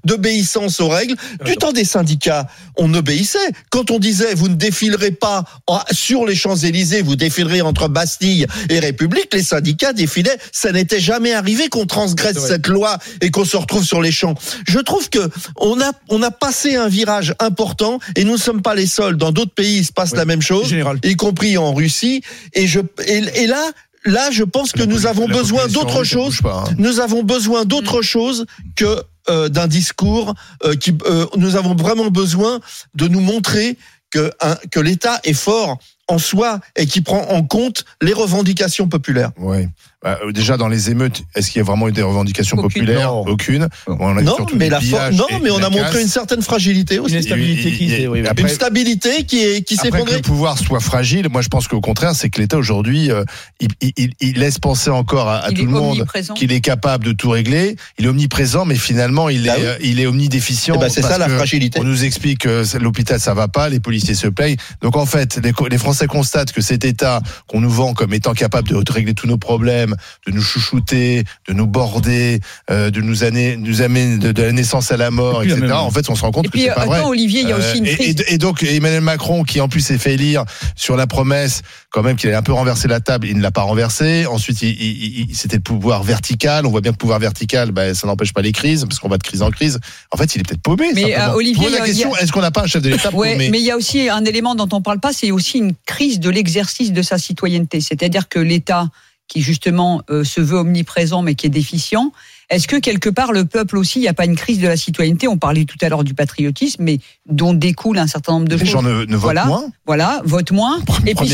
d'obéissance 0.04 0.80
aux 0.80 0.88
règles. 0.88 1.14
Du 1.44 1.56
temps 1.56 1.72
des 1.72 1.84
syndicats, 1.84 2.48
on 2.76 2.92
obéissait. 2.94 3.38
Quand 3.70 3.90
on 3.90 3.98
disait 4.00 4.34
vous 4.34 4.48
ne 4.48 4.54
défilerez 4.56 5.12
pas 5.12 5.44
en- 5.66 5.80
sur 5.92 6.26
les 6.26 6.34
Champs-Élysées, 6.34 7.02
vous 7.02 7.16
défilerez 7.16 7.60
entre 7.62 7.88
Bastille 7.88 8.46
et 8.68 8.78
République, 8.80 9.32
les 9.32 9.42
syndicats 9.42 9.92
défilaient. 9.92 10.36
Ça 10.52 10.72
n'était 10.72 11.00
jamais 11.00 11.32
arrivé 11.34 11.68
qu'on 11.68 11.86
transgresse 11.86 12.38
cette 12.38 12.66
loi 12.66 12.98
et 13.20 13.30
qu'on 13.30 13.44
se 13.44 13.56
retrouve 13.56 13.73
sur 13.82 14.00
les 14.02 14.12
champs. 14.12 14.34
Je 14.66 14.78
trouve 14.78 15.08
que 15.10 15.28
on 15.56 15.80
a, 15.80 15.90
on 16.10 16.22
a 16.22 16.30
passé 16.30 16.76
un 16.76 16.88
virage 16.88 17.34
important 17.40 17.98
et 18.16 18.24
nous 18.24 18.32
ne 18.32 18.38
sommes 18.38 18.62
pas 18.62 18.74
les 18.74 18.86
seuls. 18.86 19.16
Dans 19.16 19.32
d'autres 19.32 19.54
pays, 19.54 19.78
il 19.78 19.84
se 19.84 19.92
passe 19.92 20.12
Oui. 20.12 20.18
la 20.18 20.24
même 20.26 20.42
chose 20.42 20.68
Général. 20.68 20.98
y 21.02 21.16
compris 21.16 21.56
en 21.58 21.72
Russie. 21.74 22.22
Et 22.52 22.66
je 22.66 22.80
et, 23.06 23.18
et 23.42 23.46
là, 23.46 23.70
là, 24.04 24.30
je 24.30 24.44
pense 24.44 24.72
que 24.72 24.80
La 24.80 24.86
nous 24.86 25.06
avons 25.06 25.26
besoin 25.26 25.66
d'autre 25.68 26.04
chose. 26.04 26.40
pas, 26.42 26.64
hein. 26.68 26.74
Nous 26.78 27.00
avons 27.00 27.22
besoin 27.22 27.64
d'autre 27.64 28.02
chose 28.02 28.44
que 28.76 29.02
euh, 29.30 29.48
d'un 29.48 29.66
discours 29.66 30.34
euh, 30.64 30.74
qui. 30.76 30.92
euh, 31.06 31.26
nous 31.36 31.56
avons 31.56 31.74
vraiment 31.74 32.10
besoin 32.10 32.60
de 32.94 33.08
nous 33.08 33.20
montrer 33.20 33.78
que 34.10 34.30
un- 34.40 34.56
que 34.70 34.78
l'État 34.80 35.18
est 35.24 35.32
fort 35.32 35.78
en 36.08 36.18
soi 36.18 36.60
et 36.76 36.84
qui 36.86 37.00
prend 37.00 37.22
en 37.30 37.42
compte 37.42 37.86
les 38.02 38.12
revendications 38.12 38.86
populaires. 38.88 39.30
Ouais. 39.38 39.68
Bah, 40.04 40.18
déjà 40.34 40.58
dans 40.58 40.68
les 40.68 40.90
émeutes, 40.90 41.22
est-ce 41.34 41.50
qu'il 41.50 41.60
y 41.60 41.62
a 41.62 41.64
vraiment 41.64 41.88
eu 41.88 41.92
des 41.92 42.02
revendications 42.02 42.58
Aucune. 42.58 42.82
populaires 42.82 43.10
Non. 43.10 43.24
Aucune. 43.26 43.68
On 43.86 44.16
a 44.16 44.20
eu 44.20 44.24
Non, 44.24 44.36
mais 44.54 44.68
la 44.68 44.78
non, 45.12 45.26
et 45.30 45.40
mais 45.42 45.50
on 45.50 45.58
la 45.58 45.68
a 45.68 45.70
montré 45.70 45.92
casse. 45.92 46.02
une 46.02 46.08
certaine 46.08 46.42
fragilité 46.42 46.98
aussi. 46.98 47.14
Une 47.14 47.20
instabilité 47.20 47.70
Il- 47.70 47.78
qui 47.78 47.88
s'est- 47.88 48.06
oui, 48.06 48.20
oui. 48.20 48.28
après- 48.28 48.42
Une 48.42 48.48
stabilité 48.50 49.24
qui 49.24 49.38
est 49.42 49.62
qui 49.62 49.78
Après 49.78 50.04
que 50.04 50.14
le 50.16 50.20
pouvoir 50.20 50.58
soit 50.58 50.80
fragile, 50.80 51.28
moi 51.30 51.40
je 51.40 51.48
pense 51.48 51.68
qu'au 51.68 51.80
contraire, 51.80 52.14
c'est 52.14 52.28
que 52.28 52.38
l'État 52.38 52.58
aujourd'hui, 52.58 53.10
euh, 53.10 53.24
il, 53.60 53.68
il- 53.80 53.92
il- 53.96 54.12
il 54.20 54.38
laisse 54.38 54.58
penser 54.58 54.90
encore 54.90 55.28
à, 55.30 55.50
tout 55.52 55.64
le 55.64 55.70
monde 55.70 56.04
qu'il 56.36 56.52
est 56.52 56.60
capable 56.60 57.04
de 57.06 57.12
tout 57.12 57.30
régler. 57.30 57.76
Il 57.98 58.04
est 58.04 58.08
omniprésent, 58.08 58.66
mais 58.66 58.76
finalement 58.76 59.30
il 59.30 59.46
est, 59.46 59.48
Bah 59.48 59.54
oui. 59.58 59.64
euh, 59.64 59.76
il 59.82 60.00
est 60.00 60.06
omnidéficient. 60.06 60.74
Eh 60.76 60.78
ben, 60.80 60.88
c'est 60.90 61.00
parce 61.00 61.14
ça 61.14 61.18
la 61.18 61.28
fragilité. 61.30 61.80
On 61.80 61.84
nous 61.84 62.04
explique 62.04 62.40
que 62.40 62.62
l'hôpital 62.76 63.20
ça 63.20 63.32
va 63.32 63.48
pas, 63.48 63.70
les 63.70 63.80
policiers 63.80 64.14
se 64.14 64.26
plaignent. 64.28 64.56
Donc 64.82 64.96
en 64.96 65.06
fait, 65.06 65.40
les, 65.42 65.52
les 65.70 65.78
Français 65.78 66.06
constatent 66.06 66.52
que 66.52 66.60
cet 66.60 66.84
État 66.84 67.22
qu'on 67.46 67.62
nous 67.62 67.70
vend 67.70 67.94
comme 67.94 68.12
étant 68.12 68.34
capable 68.34 68.68
de 68.68 68.92
régler 68.92 69.14
tous 69.14 69.26
nos 69.26 69.38
problèmes, 69.38 69.93
de 70.26 70.32
nous 70.32 70.42
chouchouter, 70.42 71.24
de 71.48 71.52
nous 71.52 71.66
border, 71.66 72.40
euh, 72.70 72.90
de 72.90 73.00
nous, 73.00 73.24
amener, 73.24 73.56
nous 73.56 73.82
amener 73.82 74.18
de, 74.18 74.32
de 74.32 74.42
la 74.42 74.52
naissance 74.52 74.90
à 74.92 74.96
la 74.96 75.10
mort, 75.10 75.42
Et 75.42 75.46
etc. 75.46 75.60
même- 75.62 75.72
En 75.72 75.90
fait, 75.90 76.08
on 76.10 76.14
se 76.14 76.22
rend 76.22 76.30
compte 76.32 76.46
Et 76.46 76.48
que 76.48 76.52
puis, 76.52 76.62
c'est 76.62 76.68
pas 76.74 76.82
attends, 76.82 76.90
vrai. 76.90 77.00
Olivier, 77.04 77.40
il 77.42 77.48
y 77.48 77.52
a 77.52 77.56
aussi 77.56 77.78
une 77.78 77.86
Euh, 77.86 77.90
et- 77.90 77.94
crise. 77.96 78.16
et, 78.28 78.34
et 78.34 78.38
donc 78.38 78.62
Emmanuel 78.62 79.00
Macron, 79.00 79.42
qui 79.44 79.60
en 79.60 79.68
plus 79.68 79.80
s'est 79.80 79.98
fait 79.98 80.14
élire 80.14 80.44
sur 80.76 80.96
la 80.96 81.06
promesse, 81.06 81.62
quand 81.90 82.02
même 82.02 82.16
qu'il 82.16 82.28
allait 82.28 82.36
un 82.38 82.42
peu 82.42 82.52
renverser 82.52 82.88
la 82.88 83.00
table, 83.00 83.26
il 83.28 83.36
ne 83.36 83.42
l'a 83.42 83.50
pas 83.50 83.62
renversé. 83.62 84.26
Ensuite, 84.26 84.62
il, 84.62 84.70
il- 84.70 85.20
il- 85.30 85.34
c'était 85.36 85.56
le 85.56 85.62
pouvoir 85.62 86.02
vertical. 86.02 86.66
On 86.66 86.70
voit 86.70 86.80
bien 86.80 86.90
que 86.92 86.96
le 86.96 86.98
pouvoir 86.98 87.18
vertical, 87.18 87.70
ben, 87.72 87.94
ça 87.94 88.06
n'empêche 88.06 88.32
pas 88.32 88.42
les 88.42 88.52
crises, 88.52 88.84
parce 88.88 88.98
qu'on 88.98 89.08
va 89.08 89.18
de 89.18 89.22
crise 89.22 89.42
en 89.42 89.50
crise. 89.50 89.78
En 90.10 90.16
fait, 90.16 90.34
il 90.34 90.40
est 90.40 90.44
peut-être 90.44 90.62
paumé. 90.62 90.90
Mais, 90.94 91.16
euh, 91.18 91.32
Olivier, 91.34 91.64
Pose 91.64 91.72
la 91.72 91.78
il 91.78 91.80
y 91.80 91.82
a- 91.82 91.86
question 91.86 92.16
est-ce 92.16 92.32
qu'on 92.32 92.40
n'a 92.40 92.50
pas 92.50 92.62
un 92.62 92.66
chef 92.66 92.82
de 92.82 92.88
l'État 92.90 93.10
Ouais, 93.14 93.32
paumé 93.34 93.48
mais 93.50 93.58
il 93.60 93.64
y 93.64 93.70
a 93.70 93.76
aussi 93.76 94.08
un 94.08 94.24
élément 94.24 94.54
dont 94.54 94.68
on 94.72 94.80
parle 94.82 95.00
pas, 95.00 95.12
c'est 95.12 95.30
aussi 95.30 95.58
une 95.58 95.72
crise 95.86 96.20
de 96.20 96.30
l'exercice 96.30 96.92
de 96.92 97.02
sa 97.02 97.18
citoyenneté. 97.18 97.80
C'est-à-dire 97.80 98.28
que 98.28 98.38
l'État, 98.38 98.88
qui 99.28 99.40
justement 99.40 100.02
euh, 100.10 100.22
se 100.24 100.40
veut 100.40 100.58
omniprésent 100.58 101.22
mais 101.22 101.34
qui 101.34 101.46
est 101.46 101.50
déficient, 101.50 102.12
est-ce 102.50 102.68
que 102.68 102.76
quelque 102.76 103.08
part 103.08 103.32
le 103.32 103.46
peuple 103.46 103.78
aussi, 103.78 103.98
il 103.98 104.02
n'y 104.02 104.08
a 104.08 104.12
pas 104.12 104.26
une 104.26 104.36
crise 104.36 104.58
de 104.58 104.68
la 104.68 104.76
citoyenneté? 104.76 105.28
On 105.28 105.38
parlait 105.38 105.64
tout 105.64 105.78
à 105.80 105.88
l'heure 105.88 106.04
du 106.04 106.12
patriotisme, 106.12 106.82
mais 106.84 106.98
dont 107.26 107.54
découle 107.54 107.98
un 107.98 108.06
certain 108.06 108.32
nombre 108.32 108.48
de 108.48 108.54
Les 108.56 108.60
choses. 108.66 108.68
gens 108.68 108.82
ne, 108.82 109.04
ne 109.06 109.16
votent 109.16 109.20
Voilà. 109.22 109.46
moins? 109.46 109.64
Voilà, 109.86 110.20
votent 110.26 110.50
moins. 110.52 110.78
Et 111.06 111.14
puis, 111.14 111.32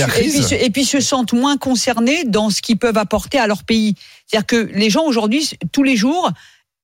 et 0.61 0.71
puis 0.71 0.85
se 0.85 1.01
sentent 1.01 1.33
moins 1.33 1.57
concernés 1.57 2.23
dans 2.25 2.49
ce 2.51 2.63
qu'ils 2.63 2.79
peuvent 2.79 2.97
apporter 2.97 3.39
à 3.39 3.49
leur 3.49 3.65
pays. 3.65 3.97
C'est-à-dire 4.27 4.47
que 4.47 4.71
les 4.73 4.89
gens 4.89 5.03
aujourd'hui, 5.05 5.51
tous 5.73 5.83
les 5.83 5.97
jours, 5.97 6.31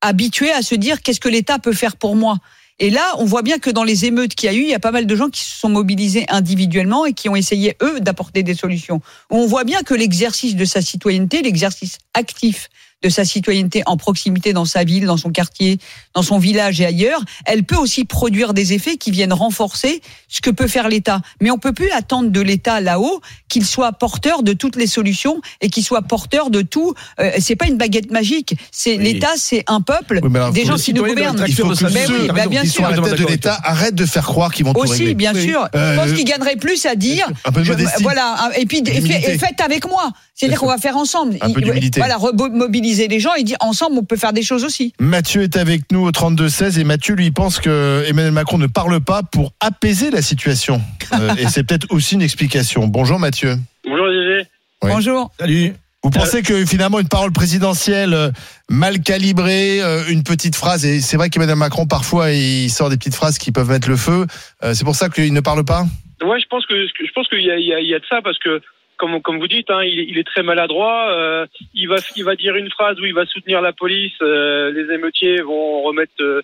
habitués 0.01 0.51
à 0.53 0.63
se 0.63 0.75
dire 0.75 1.03
qu'est-ce 1.03 1.21
que 1.21 1.29
l'État 1.29 1.59
peut 1.61 1.73
faire 1.73 1.97
pour 1.97 2.17
moi? 2.17 2.39
Et 2.79 2.91
là, 2.91 3.15
on 3.19 3.25
voit 3.25 3.43
bien 3.43 3.59
que 3.59 3.71
dans 3.71 3.85
les 3.85 4.05
émeutes 4.05 4.35
qu'il 4.35 4.51
y 4.51 4.55
a 4.55 4.57
eu, 4.57 4.61
il 4.61 4.69
y 4.69 4.75
a 4.75 4.79
pas 4.79 4.91
mal 4.91 5.07
de 5.07 5.17
gens 5.17 5.31
qui 5.31 5.43
se 5.43 5.57
sont 5.57 5.71
mobilisés 5.71 6.27
individuellement 6.29 7.07
et 7.07 7.15
qui 7.15 7.29
ont 7.29 7.37
essayé, 7.37 7.75
eux, 7.83 8.01
d'apporter 8.01 8.43
des 8.43 8.55
solutions. 8.55 9.01
On 9.31 9.47
voit 9.47 9.65
bien 9.65 9.83
que 9.83 9.95
l'exercice 9.95 10.57
de 10.57 10.65
sa 10.67 10.83
citoyenneté, 10.83 11.41
l'exercice 11.41 11.99
actif 12.13 12.69
de 13.03 13.09
sa 13.11 13.25
citoyenneté 13.25 13.83
en 13.87 13.97
proximité 13.97 14.53
dans 14.55 14.65
sa 14.65 14.83
ville, 14.85 15.05
dans 15.05 15.19
son 15.19 15.31
quartier, 15.31 15.79
dans 16.15 16.23
son 16.23 16.39
village 16.39 16.81
et 16.81 16.87
ailleurs, 16.87 17.21
elle 17.45 17.63
peut 17.65 17.77
aussi 17.77 18.05
produire 18.05 18.55
des 18.55 18.73
effets 18.73 18.97
qui 18.97 19.11
viennent 19.11 19.35
renforcer 19.35 20.01
ce 20.29 20.41
que 20.41 20.51
peut 20.51 20.67
faire 20.67 20.89
l'État. 20.89 21.21
Mais 21.43 21.51
on 21.51 21.59
peut 21.59 21.73
plus 21.75 21.91
attendre 21.91 22.31
de 22.31 22.41
l'État 22.41 22.81
là-haut 22.81 23.21
qu'il 23.49 23.67
soit 23.67 23.93
porteur 23.93 24.43
de 24.43 24.55
toutes 24.55 24.77
les 24.77 24.87
solutions 24.87 25.41
et 25.61 25.69
qu'il 25.69 25.85
soit 25.85 26.03
porteur 26.03 26.49
de 26.51 26.63
tout. 26.63 26.95
Euh, 27.21 27.33
c'est 27.39 27.55
pas 27.57 27.67
une 27.67 27.77
baguette 27.77 28.11
magique. 28.11 28.57
C'est 28.73 28.97
Oui. 28.97 29.05
l'État, 29.05 29.33
c'est 29.37 29.63
un 29.67 29.83
peuple, 29.83 30.21
Oui, 30.23 30.31
mais 30.33 30.39
alors, 30.39 30.53
des 30.53 30.65
gens 30.65 30.77
qui 30.77 30.95
nous 30.95 31.05
gouvernent. 31.05 31.45
Il 31.47 31.55
faut 31.55 31.65
acteur 31.65 31.69
de 31.69 31.75
que 31.75 31.81
sa 31.81 31.91
Mais 31.91 32.07
ceux 32.07 32.23
oui, 32.23 32.29
bah, 32.35 32.47
bien 32.47 32.63
qui 32.63 32.69
sont 32.69 32.75
sûr. 32.77 32.87
à 32.87 32.91
la 32.93 33.03
tête 33.03 33.19
de 33.21 33.27
l'État 33.27 33.61
arrêtent 33.63 33.95
de 33.95 34.07
faire 34.07 34.25
croire 34.25 34.53
qu'ils 34.53 34.65
vont 34.65 34.73
tout 34.73 34.81
Aussi, 34.81 34.99
régler. 35.01 35.15
bien 35.15 35.35
Oui. 35.35 35.43
sûr. 35.47 35.69
Euh, 35.75 35.95
je 35.95 36.01
pense 36.01 36.13
qu'il 36.17 36.25
gagnerait 36.25 36.57
plus 36.57 36.87
à 36.87 36.95
dire. 36.95 37.29
Un 37.45 37.53
peu 37.53 37.61
de 37.61 37.65
je- 37.67 38.03
voilà, 38.03 38.51
et 38.57 38.65
puis 38.65 38.79
et 38.87 39.39
faites 39.39 39.61
avec 39.61 39.87
moi. 39.87 40.11
C'est-à-dire 40.37 40.61
qu'on 40.61 40.67
va 40.69 40.77
faire 40.77 40.99
ensemble. 40.99 41.37
Un 41.41 41.51
peu 41.51 41.61
Il- 41.61 41.65
d'humilité. 41.65 41.99
Voilà, 41.99 42.17
remobiliser 42.19 43.09
les 43.09 43.21
gens 43.21 43.35
et 43.35 43.43
dire 43.43 43.57
ensemble, 43.61 43.97
on 43.99 44.05
peut 44.05 44.17
faire 44.19 44.35
des 44.35 44.43
choses 44.43 44.65
aussi. 44.65 44.93
Mathieu 45.01 45.43
est 45.43 45.57
avec 45.57 45.91
nous 45.91 46.07
au 46.07 46.11
32-16 46.11 46.79
et 46.79 46.85
Mathieu 46.85 47.15
lui 47.15 47.31
pense 47.31 47.59
que 47.59 48.05
Emmanuel 48.07 48.33
Macron 48.33 48.59
ne 48.59 48.67
parle 48.67 49.01
pas 49.01 49.23
pour 49.23 49.53
apaiser 49.61 50.11
la 50.11 50.23
situation. 50.23 50.81
Euh, 51.13 51.37
et 51.37 51.47
c'est 51.47 51.63
peut-être 51.63 51.87
aussi 51.91 52.17
une 52.17 52.23
explication. 52.23 52.89
Bonjour 52.89 53.21
Mathieu. 53.21 53.57
Bonjour 53.85 54.09
Gégé. 54.09 54.49
Oui. 54.83 54.91
Bonjour. 54.93 55.31
Salut. 55.39 55.73
Vous 56.03 56.11
pensez 56.11 56.43
que 56.43 56.67
finalement 56.67 56.99
une 56.99 57.07
parole 57.07 57.31
présidentielle 57.31 58.13
euh, 58.13 58.33
mal 58.69 59.01
calibrée, 59.01 59.81
euh, 59.81 60.03
une 60.09 60.25
petite 60.25 60.57
phrase, 60.57 60.85
et 60.85 61.01
c'est 61.01 61.17
vrai 61.17 61.31
qu'Emmanuel 61.31 61.57
Macron 61.59 61.87
parfois 61.87 62.33
il 62.33 62.69
sort 62.71 62.91
des 62.91 62.97
petites 62.97 63.15
phrases 63.15 63.39
qui 63.39 63.53
peuvent 63.53 63.71
mettre 63.71 63.89
le 63.89 63.97
feu, 63.97 64.27
c'est 64.73 64.83
pour 64.85 64.97
ça 64.97 65.09
qu'il 65.09 65.33
ne 65.33 65.41
parle 65.41 65.65
pas? 65.65 65.87
Ouais, 66.25 66.41
je 66.41 66.47
pense 66.51 66.67
que 66.67 66.75
je 66.75 67.13
pense 67.15 67.29
qu'il 67.29 67.41
y 67.41 67.95
a 67.95 67.99
de 68.01 68.05
ça 68.11 68.21
parce 68.25 68.39
que 68.41 68.61
comme 68.97 69.21
comme 69.23 69.39
vous 69.39 69.49
dites, 69.49 69.71
hein, 69.71 69.83
il, 69.85 70.01
est- 70.01 70.07
il 70.09 70.19
est 70.19 70.25
très 70.27 70.43
maladroit. 70.43 71.11
euh, 71.13 71.47
il 71.75 71.89
va 71.89 71.97
il 72.17 72.25
va 72.25 72.35
dire 72.37 72.57
une 72.57 72.71
phrase 72.71 72.99
où 73.01 73.05
il 73.05 73.15
va 73.15 73.27
soutenir 73.27 73.61
la 73.61 73.73
police. 73.73 74.13
euh, 74.23 74.71
les 74.73 74.93
émeutiers 74.95 75.41
vont 75.43 75.83
remettre 75.83 76.13
euh, 76.21 76.43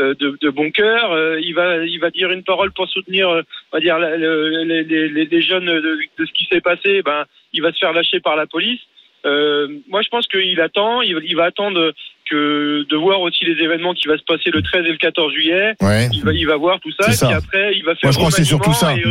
euh, 0.00 0.14
de, 0.18 0.36
de 0.40 0.50
bon 0.50 0.70
cœur. 0.70 1.12
euh, 1.12 1.40
il 1.40 1.54
va 1.54 1.84
il 1.84 1.98
va 1.98 2.10
dire 2.10 2.30
une 2.30 2.42
parole 2.44 2.72
pour 2.72 2.88
soutenir, 2.88 3.28
euh, 3.28 3.42
on 3.72 3.76
va 3.76 3.80
dire 3.80 3.98
la- 3.98 4.16
le- 4.16 4.64
les, 4.64 4.84
les, 4.84 5.08
les- 5.08 5.42
jeunes 5.42 5.66
de, 5.66 5.98
de 6.18 6.24
ce 6.26 6.32
qui 6.32 6.46
s'est 6.50 6.60
passé. 6.60 7.02
Ben, 7.02 7.24
il 7.52 7.62
va 7.62 7.72
se 7.72 7.78
faire 7.78 7.92
lâcher 7.92 8.20
par 8.20 8.36
la 8.36 8.46
police. 8.46 8.80
Euh, 9.26 9.68
moi, 9.88 10.02
je 10.02 10.08
pense 10.10 10.26
qu'il 10.26 10.60
attend. 10.60 11.00
Il, 11.00 11.18
il 11.24 11.34
va 11.36 11.44
attendre 11.44 11.92
que 12.30 12.84
de 12.88 12.96
voir 12.96 13.20
aussi 13.22 13.44
les 13.44 13.62
événements 13.62 13.94
qui 13.94 14.06
va 14.08 14.18
se 14.18 14.24
passer 14.24 14.50
le 14.50 14.60
13 14.62 14.84
et 14.86 14.90
le 14.90 14.96
14 14.98 15.32
juillet. 15.32 15.74
Ouais. 15.80 16.08
il 16.12 16.22
va, 16.22 16.32
il 16.32 16.46
va 16.46 16.56
voir 16.56 16.78
tout 16.80 16.90
ça, 16.98 17.06
et 17.10 17.16
puis 17.26 17.34
après, 17.34 17.74
il 17.76 17.84
va 17.84 17.94
faire 17.94 18.00
Moi 18.04 18.12
je 18.12 18.18
que 18.18 18.32
c'est 18.32 18.44
surtout 18.44 18.72
ça. 18.72 18.94
Et, 18.96 19.02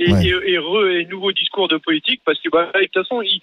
et, 0.00 0.12
Ouais. 0.12 0.24
et, 0.26 0.52
et 0.54 0.58
re- 0.58 0.90
et 1.00 1.04
nouveau 1.06 1.30
discours 1.32 1.68
de 1.68 1.76
politique, 1.76 2.20
parce 2.24 2.40
que 2.40 2.48
bah, 2.50 2.70
de 2.74 2.80
toute 2.84 2.94
façon, 3.02 3.22
il, 3.22 3.40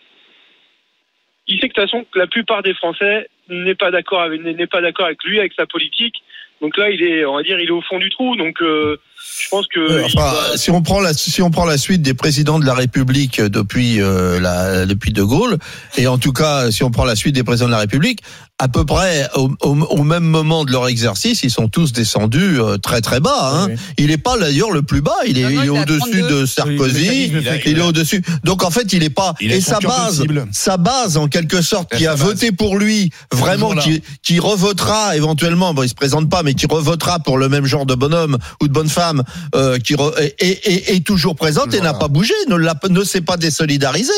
il 1.48 1.60
sait 1.62 1.70
que 1.70 1.74
de 1.76 1.82
toute 1.82 1.90
façon, 1.92 2.06
que 2.12 2.20
la 2.20 2.28
plupart 2.28 2.62
des 2.64 2.74
Français 2.74 3.30
n'est 3.50 3.76
pas 3.76 3.92
d'accord 3.92 4.22
avec 4.22 4.42
n'est 4.42 4.68
pas 4.68 4.82
d'accord 4.82 5.06
avec 5.06 5.24
lui, 5.24 5.40
avec 5.40 5.54
sa 5.58 5.66
politique. 5.66 6.16
Donc 6.60 6.76
là, 6.76 6.90
il 6.90 7.04
est, 7.04 7.24
on 7.24 7.36
va 7.36 7.44
dire, 7.44 7.60
il 7.60 7.68
est 7.68 7.72
au 7.72 7.82
fond 7.84 8.00
du 8.00 8.10
trou. 8.10 8.36
Donc 8.36 8.62
euh, 8.62 8.98
je 9.44 9.50
pense 9.50 9.68
que 9.68 9.80
Euh, 9.80 10.04
enfin, 10.06 10.32
va- 10.34 10.58
si 10.58 10.72
on 10.72 10.82
prend 10.82 11.00
la 11.00 11.14
si 11.14 11.42
on 11.44 11.52
prend 11.52 11.66
la 11.66 11.78
suite 11.78 12.02
des 12.02 12.16
présidents 12.16 12.60
de 12.60 12.66
la 12.66 12.74
République 12.74 13.40
depuis 13.40 14.02
euh, 14.02 14.40
la 14.42 14.86
depuis 14.88 15.14
De 15.14 15.22
Gaulle 15.24 15.58
et 15.98 16.08
en 16.08 16.18
tout 16.18 16.34
cas 16.34 16.72
si 16.72 16.84
on 16.84 16.90
prend 16.92 17.06
la 17.06 17.16
suite 17.16 17.36
des 17.36 17.44
présidents 17.44 17.68
de 17.68 17.74
la 17.74 17.80
République 17.80 18.22
à 18.60 18.68
peu 18.68 18.84
près 18.86 19.30
au, 19.36 19.50
au- 19.62 19.70
au 19.86 20.04
même 20.04 20.24
moment 20.24 20.66
de 20.66 20.72
leur 20.72 20.88
exercice 20.88 21.44
ils 21.44 21.52
sont 21.52 21.68
tous 21.68 21.94
descendus 21.94 22.60
euh, 22.60 22.78
très 22.78 23.02
très 23.02 23.20
bas 23.20 23.52
hein. 23.54 23.68
Oui. 23.70 23.76
il 24.00 24.10
est 24.12 24.18
pas 24.18 24.36
d'ailleurs 24.36 24.72
le 24.72 24.82
plus 24.82 25.02
bas 25.02 25.14
il 25.28 25.38
est, 25.38 25.42
est 25.54 25.70
au-dessus 25.70 26.22
32. 26.24 26.30
de 26.42 26.46
Sarkozy 26.48 27.32
il 27.68 27.78
est 27.78 27.82
au-dessus 27.84 28.24
donc 28.44 28.64
en 28.64 28.72
fait 28.72 28.94
il 28.94 29.04
est 29.04 29.12
pas 29.12 29.36
Il 29.40 29.52
et 29.52 29.62
sa 29.62 29.80
base 29.80 30.18
possible. 30.18 30.48
sa 30.52 30.78
base 30.78 31.18
en 31.18 31.28
quelque 31.28 31.62
sorte 31.62 31.94
Et 31.94 31.98
qui 31.98 32.08
a 32.08 32.16
base. 32.16 32.22
voté 32.26 32.52
pour 32.52 32.78
lui 32.80 33.12
vraiment 33.32 33.76
qui 33.76 34.02
qui 34.24 34.40
revotera 34.40 35.16
éventuellement 35.16 35.76
bon 35.76 35.84
il 35.84 35.90
se 35.90 35.94
présente 35.96 36.28
pas 36.28 36.42
mais 36.42 36.56
qui 36.56 36.66
revotera 36.66 37.20
pour 37.20 37.38
le 37.38 37.50
même 37.50 37.66
genre 37.66 37.86
de 37.86 37.94
bonhomme 37.94 38.38
ou 38.62 38.68
de 38.68 38.74
bonne 38.74 38.90
femme 38.90 39.24
euh, 39.56 39.78
qui 39.78 39.94
re- 39.94 40.18
est, 40.18 40.36
est- 40.40 40.68
est- 40.68 40.96
est 40.96 41.06
toujours 41.06 41.36
présente 41.36 41.76
et 41.76 41.82
n'a 41.82 41.94
pas 41.94 42.08
bougé 42.08 42.34
ne 42.50 42.56
l'a 42.56 42.74
ne 42.90 43.04
s'est 43.04 43.22
pas 43.22 43.38
désolidarisé 43.38 44.12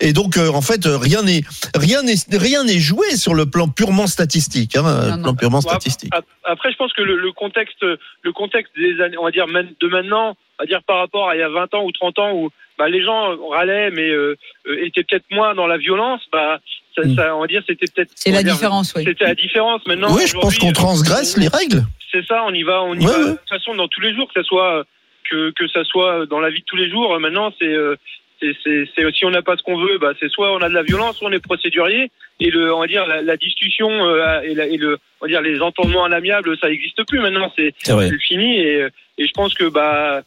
et 0.00 0.12
donc 0.12 0.36
euh, 0.36 0.50
en 0.50 0.62
fait 0.62 0.84
euh, 0.86 0.96
rien 0.98 1.22
n'est 1.22 1.44
rien 1.76 2.02
n'est 2.02 2.16
rien 2.36 2.64
n'est 2.64 2.80
joué 2.80 3.16
sur 3.16 3.34
le 3.34 3.46
plan 3.46 3.68
purement 3.84 4.06
statistique 4.06 4.76
hein, 4.76 4.82
Non, 4.82 5.04
le 5.04 5.16
non. 5.16 5.22
plan 5.22 5.34
purement 5.34 5.60
statistique 5.60 6.10
ap- 6.14 6.24
Après, 6.44 6.72
je 6.72 6.76
pense 6.76 6.92
que 6.92 7.02
le, 7.02 7.16
le 7.16 7.32
contexte, 7.32 7.82
le 8.22 8.32
contexte 8.32 8.72
des 8.76 9.00
années, 9.00 9.16
on 9.18 9.24
va 9.24 9.30
dire 9.30 9.46
de 9.46 9.88
maintenant, 9.88 10.36
on 10.58 10.62
va 10.62 10.66
dire 10.66 10.82
par 10.84 10.98
rapport 10.98 11.28
à 11.28 11.36
il 11.36 11.40
y 11.40 11.42
a 11.42 11.48
20 11.48 11.74
ans 11.74 11.84
ou 11.84 11.92
30 11.92 12.18
ans 12.18 12.32
où 12.34 12.50
bah, 12.78 12.88
les 12.88 13.02
gens 13.04 13.36
râlaient 13.50 13.90
mais 13.90 14.08
euh, 14.08 14.36
euh, 14.66 14.84
étaient 14.84 15.04
peut-être 15.04 15.24
moins 15.30 15.54
dans 15.54 15.66
la 15.66 15.76
violence, 15.78 16.20
bah 16.32 16.58
ça, 16.96 17.02
Mm. 17.04 17.14
ça, 17.16 17.36
on 17.36 17.40
va 17.40 17.46
dire 17.48 17.62
c'était 17.66 17.86
peut-être 17.92 18.10
C'est 18.14 18.30
la 18.30 18.42
dire, 18.42 18.52
différence, 18.54 18.92
oui. 18.96 19.02
C'était 19.04 19.24
la 19.24 19.34
différence. 19.34 19.84
Maintenant, 19.86 20.14
oui 20.14 20.26
je 20.26 20.34
pense 20.34 20.58
qu'on 20.58 20.72
transgresse 20.72 21.36
on- 21.36 21.40
les 21.40 21.48
règles 21.48 21.82
C'est 22.12 22.24
ça, 22.26 22.44
on 22.46 22.52
y 22.54 22.62
va, 22.62 22.82
on 22.84 22.94
y 22.94 22.98
Ouais, 23.04 23.12
va. 23.12 23.18
ouais. 23.18 23.24
De 23.32 23.36
toute 23.36 23.48
façon, 23.48 23.74
dans 23.74 23.88
tous 23.88 24.00
les 24.00 24.14
jours, 24.14 24.28
que 24.32 24.40
ça 24.40 24.44
soit 24.46 24.84
que 25.30 25.50
que 25.52 25.66
ça 25.68 25.82
soit 25.84 26.26
dans 26.26 26.38
la 26.38 26.50
vie 26.50 26.60
de 26.60 26.64
tous 26.66 26.76
les 26.76 26.88
jours. 26.90 27.18
Maintenant, 27.18 27.52
c'est 27.58 27.66
euh, 27.66 27.96
c'est 28.40 29.12
si 29.12 29.24
on 29.24 29.30
n'a 29.30 29.42
pas 29.42 29.56
ce 29.56 29.62
qu'on 29.62 29.78
veut, 29.78 29.98
bah 29.98 30.12
c'est 30.20 30.28
soit 30.30 30.52
on 30.52 30.58
a 30.62 30.68
de 30.68 30.74
la 30.74 30.82
violence, 30.82 31.16
soit 31.18 31.28
on 31.28 31.32
est 31.32 31.40
procédurier. 31.44 32.10
Et 32.40 32.50
le, 32.50 32.74
on 32.74 32.80
va 32.80 32.86
dire 32.86 33.06
la, 33.06 33.22
la 33.22 33.36
discussion 33.36 33.88
euh, 33.90 34.40
et, 34.42 34.54
la- 34.54 34.66
et 34.66 34.76
le, 34.76 34.98
on 35.20 35.24
va 35.26 35.28
dire 35.28 35.40
les 35.40 35.60
entendements 35.60 36.04
à 36.04 36.08
l'amiable, 36.08 36.56
ça 36.58 36.68
n'existe 36.68 37.04
plus 37.06 37.20
maintenant. 37.20 37.52
C'est 37.56 37.72
fini. 38.18 38.58
Et, 38.58 38.88
et 39.18 39.26
je 39.26 39.32
pense 39.32 39.54
que 39.54 39.64
bah 39.68 40.22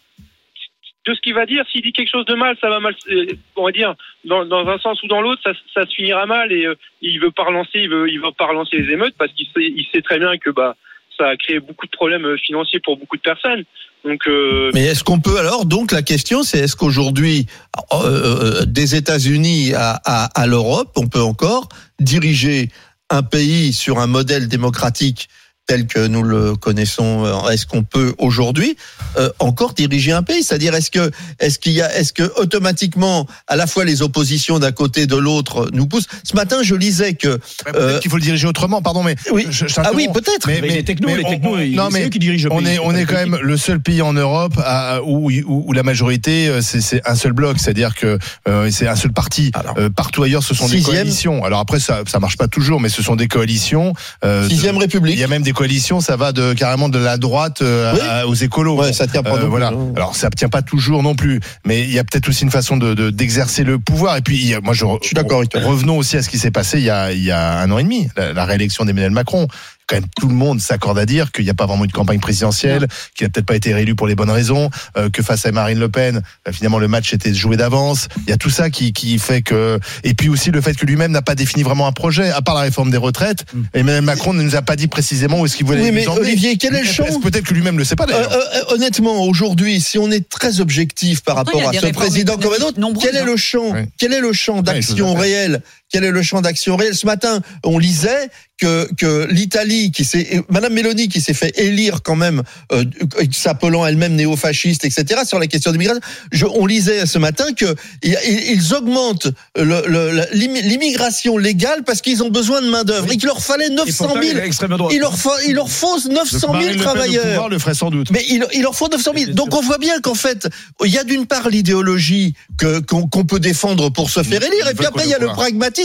de 1.06 1.14
ce 1.16 1.22
qu'il 1.22 1.34
va 1.34 1.46
dire, 1.46 1.64
s'il 1.72 1.82
dit 1.82 1.94
quelque 1.94 2.10
chose 2.12 2.26
de 2.26 2.36
mal, 2.36 2.58
ça 2.60 2.70
va 2.70 2.80
mal. 2.82 2.94
euh, 3.10 3.26
On 3.56 3.64
va 3.66 3.72
dire 3.72 3.96
dans, 4.26 4.44
dans 4.46 4.68
un 4.68 4.78
sens 4.80 5.02
ou 5.04 5.08
dans 5.08 5.22
l'autre, 5.22 5.42
ça, 5.44 5.54
ça 5.74 5.86
se 5.86 5.94
finira 5.96 6.26
mal. 6.26 6.52
Et 6.52 6.66
euh, 6.66 6.76
il 7.02 7.20
veut 7.22 7.32
pas 7.32 7.44
relancer, 7.46 7.80
il 7.80 7.90
veut, 7.90 8.10
il 8.10 8.20
veut 8.20 8.32
pas 8.38 8.48
relancer 8.48 8.78
les 8.78 8.92
émeutes 8.94 9.16
parce 9.18 9.32
qu'il 9.34 9.48
sait, 9.48 9.64
il 9.74 9.86
sait 9.92 10.02
très 10.02 10.20
bien 10.20 10.38
que 10.38 10.50
bah 10.50 10.76
ça 11.18 11.30
a 11.30 11.36
créé 11.36 11.60
beaucoup 11.60 11.86
de 11.86 11.92
problèmes 11.92 12.38
financiers 12.46 12.80
pour 12.80 12.98
beaucoup 12.98 13.18
de 13.18 13.22
personnes. 13.22 13.64
Donc 14.06 14.28
euh, 14.28 14.72
Mais 14.74 14.86
est-ce 14.86 15.04
qu'on 15.04 15.20
peut 15.20 15.38
alors 15.38 15.66
donc 15.66 15.92
la 15.92 16.02
question 16.02 16.44
c'est 16.44 16.60
est-ce 16.60 16.76
qu'aujourd'hui 16.76 17.48
euh, 17.94 18.62
euh, 18.62 18.66
des 18.66 18.96
États-Unis 18.96 19.74
à 19.76 20.46
l'Europe 20.48 20.92
on 20.96 21.08
peut 21.08 21.22
encore 21.22 21.68
diriger 22.00 22.70
un 23.10 23.24
pays 23.24 23.74
sur 23.74 24.00
un 24.00 24.08
modèle 24.08 24.48
démocratique 24.48 25.30
tel 25.68 25.86
que 25.86 26.08
nous 26.08 26.24
le 26.24 26.56
connaissons 26.56 27.26
euh, 27.26 27.50
est-ce 27.50 27.66
qu'on 27.66 27.84
peut 27.84 28.16
aujourd'hui 28.18 28.78
euh, 29.18 29.30
encore 29.40 29.74
diriger 29.74 30.14
un 30.14 30.24
pays? 30.24 30.42
C'est-à-dire 30.44 30.74
est-ce 30.74 30.90
que 30.90 31.12
est-ce 31.40 31.60
qu'il 31.60 31.74
y 31.74 31.82
a 31.82 31.94
est-ce 31.96 32.14
que 32.14 32.24
automatiquement 32.38 33.28
à 33.48 33.56
la 33.56 33.68
fois 33.68 33.86
les 33.86 34.02
oppositions 34.02 34.60
d'un 34.60 34.72
côté 34.72 35.02
et 35.02 35.08
de 35.08 35.16
l'autre 35.18 35.70
nous 35.74 35.86
poussent? 35.86 36.08
Ce 36.24 36.36
matin 36.36 36.58
je 36.64 36.74
lisais 36.74 37.14
que 37.14 37.38
Euh, 37.76 38.00
qu'il 38.00 38.10
faut 38.10 38.18
le 38.18 38.22
diriger 38.24 38.48
autrement, 38.48 38.82
pardon, 38.82 39.04
mais 39.04 39.16
oui 39.32 39.46
je- 39.50 39.68
je 39.68 39.76
ah 39.78 39.92
oui 39.94 40.08
peut-être 40.14 40.48
Mais- 40.48 40.62
Mais, 40.62 40.70
les 40.70 40.84
technos, 40.84 41.10
les 41.16 41.24
technos, 41.24 41.56
on- 41.56 41.60
ils- 41.60 41.76
non, 41.76 41.90
c'est 41.92 42.00
mais 42.00 42.06
eux 42.06 42.10
qui 42.10 42.20
dirigent 42.20 42.48
le 42.50 42.54
on 42.56 42.60
pays, 42.64 42.76
est, 42.76 42.80
on 42.80 42.96
est 42.96 43.06
quand 43.06 43.16
même 43.16 43.38
le 43.42 43.58
seul 43.58 43.80
pays 43.82 44.02
en 44.02 44.14
Europe 44.14 44.54
à- 44.64 45.02
où, 45.04 45.30
où, 45.30 45.64
où 45.68 45.74
la 45.74 45.84
majorité 45.84 46.48
euh, 46.48 46.62
c'est 46.62 46.80
c'est 46.82 47.02
un 47.06 47.16
seul 47.16 47.34
bloc, 47.34 47.58
c'est-à-dire 47.60 47.94
que 47.96 48.18
euh, 48.48 48.72
c'est 48.72 48.88
un 48.88 48.96
seul 48.96 49.12
parti. 49.12 49.52
Alors. 49.54 49.76
Euh, 49.78 49.90
partout 49.90 50.24
ailleurs, 50.24 50.44
ce 50.44 50.54
sont 50.56 50.68
des 50.70 50.82
coalitions. 50.82 51.44
Alors 51.44 51.60
après, 51.60 51.80
ça 51.82 52.04
ça 52.08 52.20
marche 52.20 52.38
pas 52.38 52.48
toujours, 52.48 52.80
mais 52.80 52.90
ce 52.90 53.04
sont 53.04 53.16
des 53.18 53.28
coalitions. 53.28 53.94
euh, 54.24 54.48
sixième 54.48 54.76
de- 54.76 54.82
République 54.82 55.16
Il 55.16 55.20
y 55.20 55.24
a 55.24 55.28
même 55.28 55.44
des 55.44 55.52
coalitions, 55.58 56.00
ça 56.02 56.16
va 56.16 56.32
de 56.32 56.54
carrément 56.54 56.88
de 56.88 57.00
la 57.00 57.18
droite 57.18 57.62
euh, 57.62 57.92
Oui. 57.94 58.00
à- 58.08 58.28
aux 58.28 58.36
écolos. 58.36 58.78
ouais 58.80 58.94
ça 58.94 59.08
tient 59.08 59.24
pas 59.24 59.38
Euh, 59.38 59.46
voilà. 59.46 59.70
hein. 59.70 59.92
Alors 59.96 60.16
ça 60.16 60.30
tient 60.30 60.50
pas 60.50 60.62
toujours 60.62 61.02
non 61.04 61.16
plus, 61.16 61.40
mais 61.66 61.82
il 61.84 61.92
y 61.92 61.98
a 62.00 62.04
peut-être 62.04 62.30
aussi 62.30 62.44
une 62.44 62.52
façon 62.52 62.78
de 62.78 62.94
de- 62.94 63.10
d'exercer 63.10 63.64
le 63.64 63.80
pouvoir. 63.80 64.18
Et 64.18 64.22
puis 64.22 64.54
a- 64.54 64.62
moi 64.62 64.74
je, 64.74 64.86
Je 65.02 65.08
suis 65.08 65.16
d'accord 65.16 65.44
revenons 65.56 65.98
aussi 65.98 66.16
à 66.18 66.22
ce 66.22 66.30
qui 66.30 66.38
s'est 66.38 66.52
passé 66.52 66.78
il 66.78 66.84
y 66.86 66.90
a 66.92 67.12
il 67.12 67.24
y 67.24 67.32
a 67.32 67.60
un 67.60 67.72
an 67.72 67.80
et 67.80 67.84
demi, 67.84 68.08
la, 68.16 68.34
la 68.34 68.46
réélection 68.46 68.86
d'Emmanuel 68.86 69.12
Macron. 69.12 69.48
Quand 69.88 69.96
même 69.96 70.06
tout 70.20 70.28
le 70.28 70.36
monde 70.36 70.60
s'accorde 70.60 71.00
à 71.00 71.06
dire 71.06 71.32
qu'il 71.32 71.46
n'y 71.46 71.50
a 71.50 71.54
pas 71.54 71.66
vraiment 71.66 71.86
eu 71.86 71.88
de 71.88 71.94
campagne 71.94 72.20
présidentielle, 72.20 72.88
qu'il 73.16 73.26
n'a 73.26 73.30
peut-être 73.30 73.46
pas 73.46 73.56
été 73.56 73.74
réélu 73.74 73.96
pour 73.96 74.06
les 74.06 74.16
bonnes 74.16 74.30
raisons, 74.30 74.70
euh, 74.98 75.10
que 75.10 75.24
face 75.24 75.46
à 75.46 75.52
Marine 75.54 75.80
Le 75.80 75.88
Pen, 75.90 76.22
euh, 76.48 76.52
finalement 76.52 76.78
le 76.80 76.88
match 76.90 77.14
était 77.14 77.34
joué 77.34 77.56
d'avance. 77.56 78.10
Il 78.26 78.30
y 78.30 78.34
a 78.34 78.38
tout 78.38 78.50
ça 78.50 78.70
qui 78.70 78.92
qui 78.92 79.18
fait 79.18 79.42
que 79.42 79.80
et 80.04 80.14
puis 80.14 80.28
aussi 80.30 80.52
le 80.52 80.60
fait 80.60 80.74
que 80.76 80.86
lui-même 80.86 81.12
n'a 81.12 81.22
pas 81.22 81.36
défini 81.36 81.64
vraiment 81.64 81.88
un 81.88 81.94
projet, 81.94 82.30
à 82.32 82.42
part 82.42 82.56
la 82.56 82.62
réforme 82.62 82.92
des 82.92 82.98
retraites. 82.98 83.46
Mm. 83.54 83.62
Emmanuel 83.74 84.02
Macron 84.04 84.34
ne 84.34 84.44
nous 84.44 84.56
a 84.58 84.62
pas 84.62 84.76
dit 84.76 84.88
précisément 84.88 85.40
où 85.40 85.46
est-ce 85.46 85.56
qu'il 85.56 85.66
voulait 85.66 85.82
oui 85.84 85.92
mais 85.94 86.06
emmener. 86.08 86.22
Olivier 86.22 86.58
quel 86.58 86.76
est 86.76 86.82
le 86.82 86.88
champ 86.88 87.06
Peut-être 87.22 87.46
que 87.46 87.54
lui-même 87.54 87.76
ne 87.76 87.80
le 87.80 87.86
sait 87.86 87.96
pas 87.96 88.04
Euh, 88.06 88.08
d'ailleurs. 88.08 88.32
euh, 88.34 88.76
honnêtement, 88.76 89.24
aujourd'hui, 89.24 89.80
si 89.80 89.98
on 89.98 90.12
est 90.12 90.28
très 90.28 90.60
objectif 90.60 91.22
par 91.22 91.38
rapport 91.38 91.62
à 91.68 91.72
ce 91.74 91.88
président 91.88 92.36
comme 92.38 92.54
un 92.60 92.66
autre, 92.66 92.80
quel 93.02 93.16
est 93.16 93.24
le 93.24 93.38
champ. 93.38 93.74
Quel 93.98 94.12
est 94.14 94.20
le 94.22 94.34
champ 94.34 94.62
d'action 94.62 95.14
réelle 95.14 95.62
Quel 95.90 96.04
est 96.04 96.12
le 96.12 96.22
champ 96.22 96.42
d'action 96.42 96.76
réelle 96.76 96.96
Ce 96.96 97.06
matin, 97.06 97.42
on 97.64 97.78
lisait 97.80 98.30
que 98.60 98.90
que 98.98 99.28
l'Italie, 99.32 99.92
qui 99.92 100.04
s'est, 100.04 100.42
Madame 100.50 100.74
Meloni, 100.74 101.08
qui 101.10 101.22
s'est 101.22 101.34
fait 101.36 101.58
élire 101.60 102.02
quand 102.04 102.16
même, 102.16 102.42
euh, 102.74 102.84
s'appelant 103.32 103.86
elle-même 103.86 104.16
néo-fasciste, 104.16 104.84
etc. 104.84 105.22
Sur 105.26 105.40
la 105.40 105.48
question 105.48 105.72
d'immigration, 105.72 106.02
je- 106.32 106.46
on 106.48 106.66
lisait 106.66 107.06
ce 107.06 107.20
matin 107.20 107.46
que 107.54 107.76
ils 108.04 108.74
augmentent 108.74 109.28
le- 109.56 109.84
le- 109.88 110.24
l'immigration 110.34 111.38
légale 111.38 111.84
parce 111.86 112.02
qu'ils 112.02 112.24
ont 112.24 112.30
besoin 112.30 112.62
de 112.62 112.68
main 112.70 112.84
d'œuvre 112.84 113.12
et 113.12 113.18
qu'il 113.18 113.28
leur 113.28 113.42
fallait 113.44 113.68
Et 113.68 113.70
900 113.70 114.08
pourtant, 114.08 114.22
000. 114.22 114.36
l'extrême 114.38 114.76
droite. 114.76 114.92
Il 114.94 115.00
leur 115.00 115.18
faut, 115.18 115.32
il 115.48 115.54
leur 115.54 115.70
faut 115.70 115.98
900 116.10 116.52
Marine 116.54 116.68
000 116.70 116.74
Le 116.74 116.80
Pen 116.80 116.80
au 116.80 116.84
travailleurs. 116.84 117.26
pouvoir 117.26 117.50
le 117.50 117.60
ferait 117.60 117.74
sans 117.76 117.92
doute. 117.92 118.10
Mais 118.12 118.26
il, 118.30 118.46
il 118.54 118.62
leur 118.64 118.76
faut 118.76 118.88
900 118.90 119.12
000. 119.16 119.26
C'est 119.28 119.34
Donc 119.36 119.54
on 119.56 119.62
voit 119.62 119.78
bien 119.78 120.00
qu'en 120.02 120.16
fait, 120.16 120.48
il 120.84 120.92
y 120.92 120.98
a 120.98 121.04
d'une 121.04 121.28
part 121.28 121.48
l'idéologie 121.50 122.34
que 122.58 122.80
qu'on 122.80 123.08
qu'on 123.08 123.24
peut 123.26 123.40
défendre 123.40 123.90
pour 123.90 124.10
se 124.10 124.24
faire 124.24 124.42
élire, 124.44 124.68
et 124.68 124.74
puis 124.74 124.86
après 124.86 125.04
il 125.06 125.12
y 125.12 125.14
a 125.14 125.20
le 125.20 125.28
le 125.28 125.34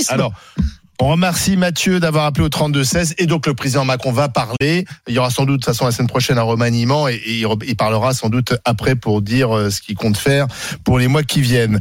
Alors, 0.08 0.32
on 1.00 1.08
remercie 1.08 1.56
Mathieu 1.56 1.98
d'avoir 1.98 2.26
appelé 2.26 2.46
au 2.46 2.48
32-16 2.48 3.14
et 3.18 3.26
donc 3.26 3.46
le 3.48 3.54
président 3.54 3.84
Macron 3.84 4.12
va 4.12 4.28
parler. 4.28 4.84
Il 5.08 5.14
y 5.14 5.18
aura 5.18 5.30
sans 5.30 5.44
doute 5.44 5.60
de 5.60 5.64
toute 5.64 5.74
façon 5.74 5.84
la 5.84 5.90
semaine 5.90 6.06
prochaine 6.06 6.38
un 6.38 6.42
remaniement 6.42 7.08
et, 7.08 7.20
il 7.26 7.46
il 7.66 7.76
parlera 7.76 8.14
sans 8.14 8.28
doute 8.28 8.54
après 8.64 8.94
pour 8.94 9.20
dire 9.20 9.56
euh, 9.56 9.70
ce 9.70 9.80
qu'il 9.80 9.96
compte 9.96 10.16
faire 10.16 10.46
pour 10.84 11.00
les 11.00 11.08
mois 11.08 11.24
qui 11.24 11.40
viennent. 11.40 11.78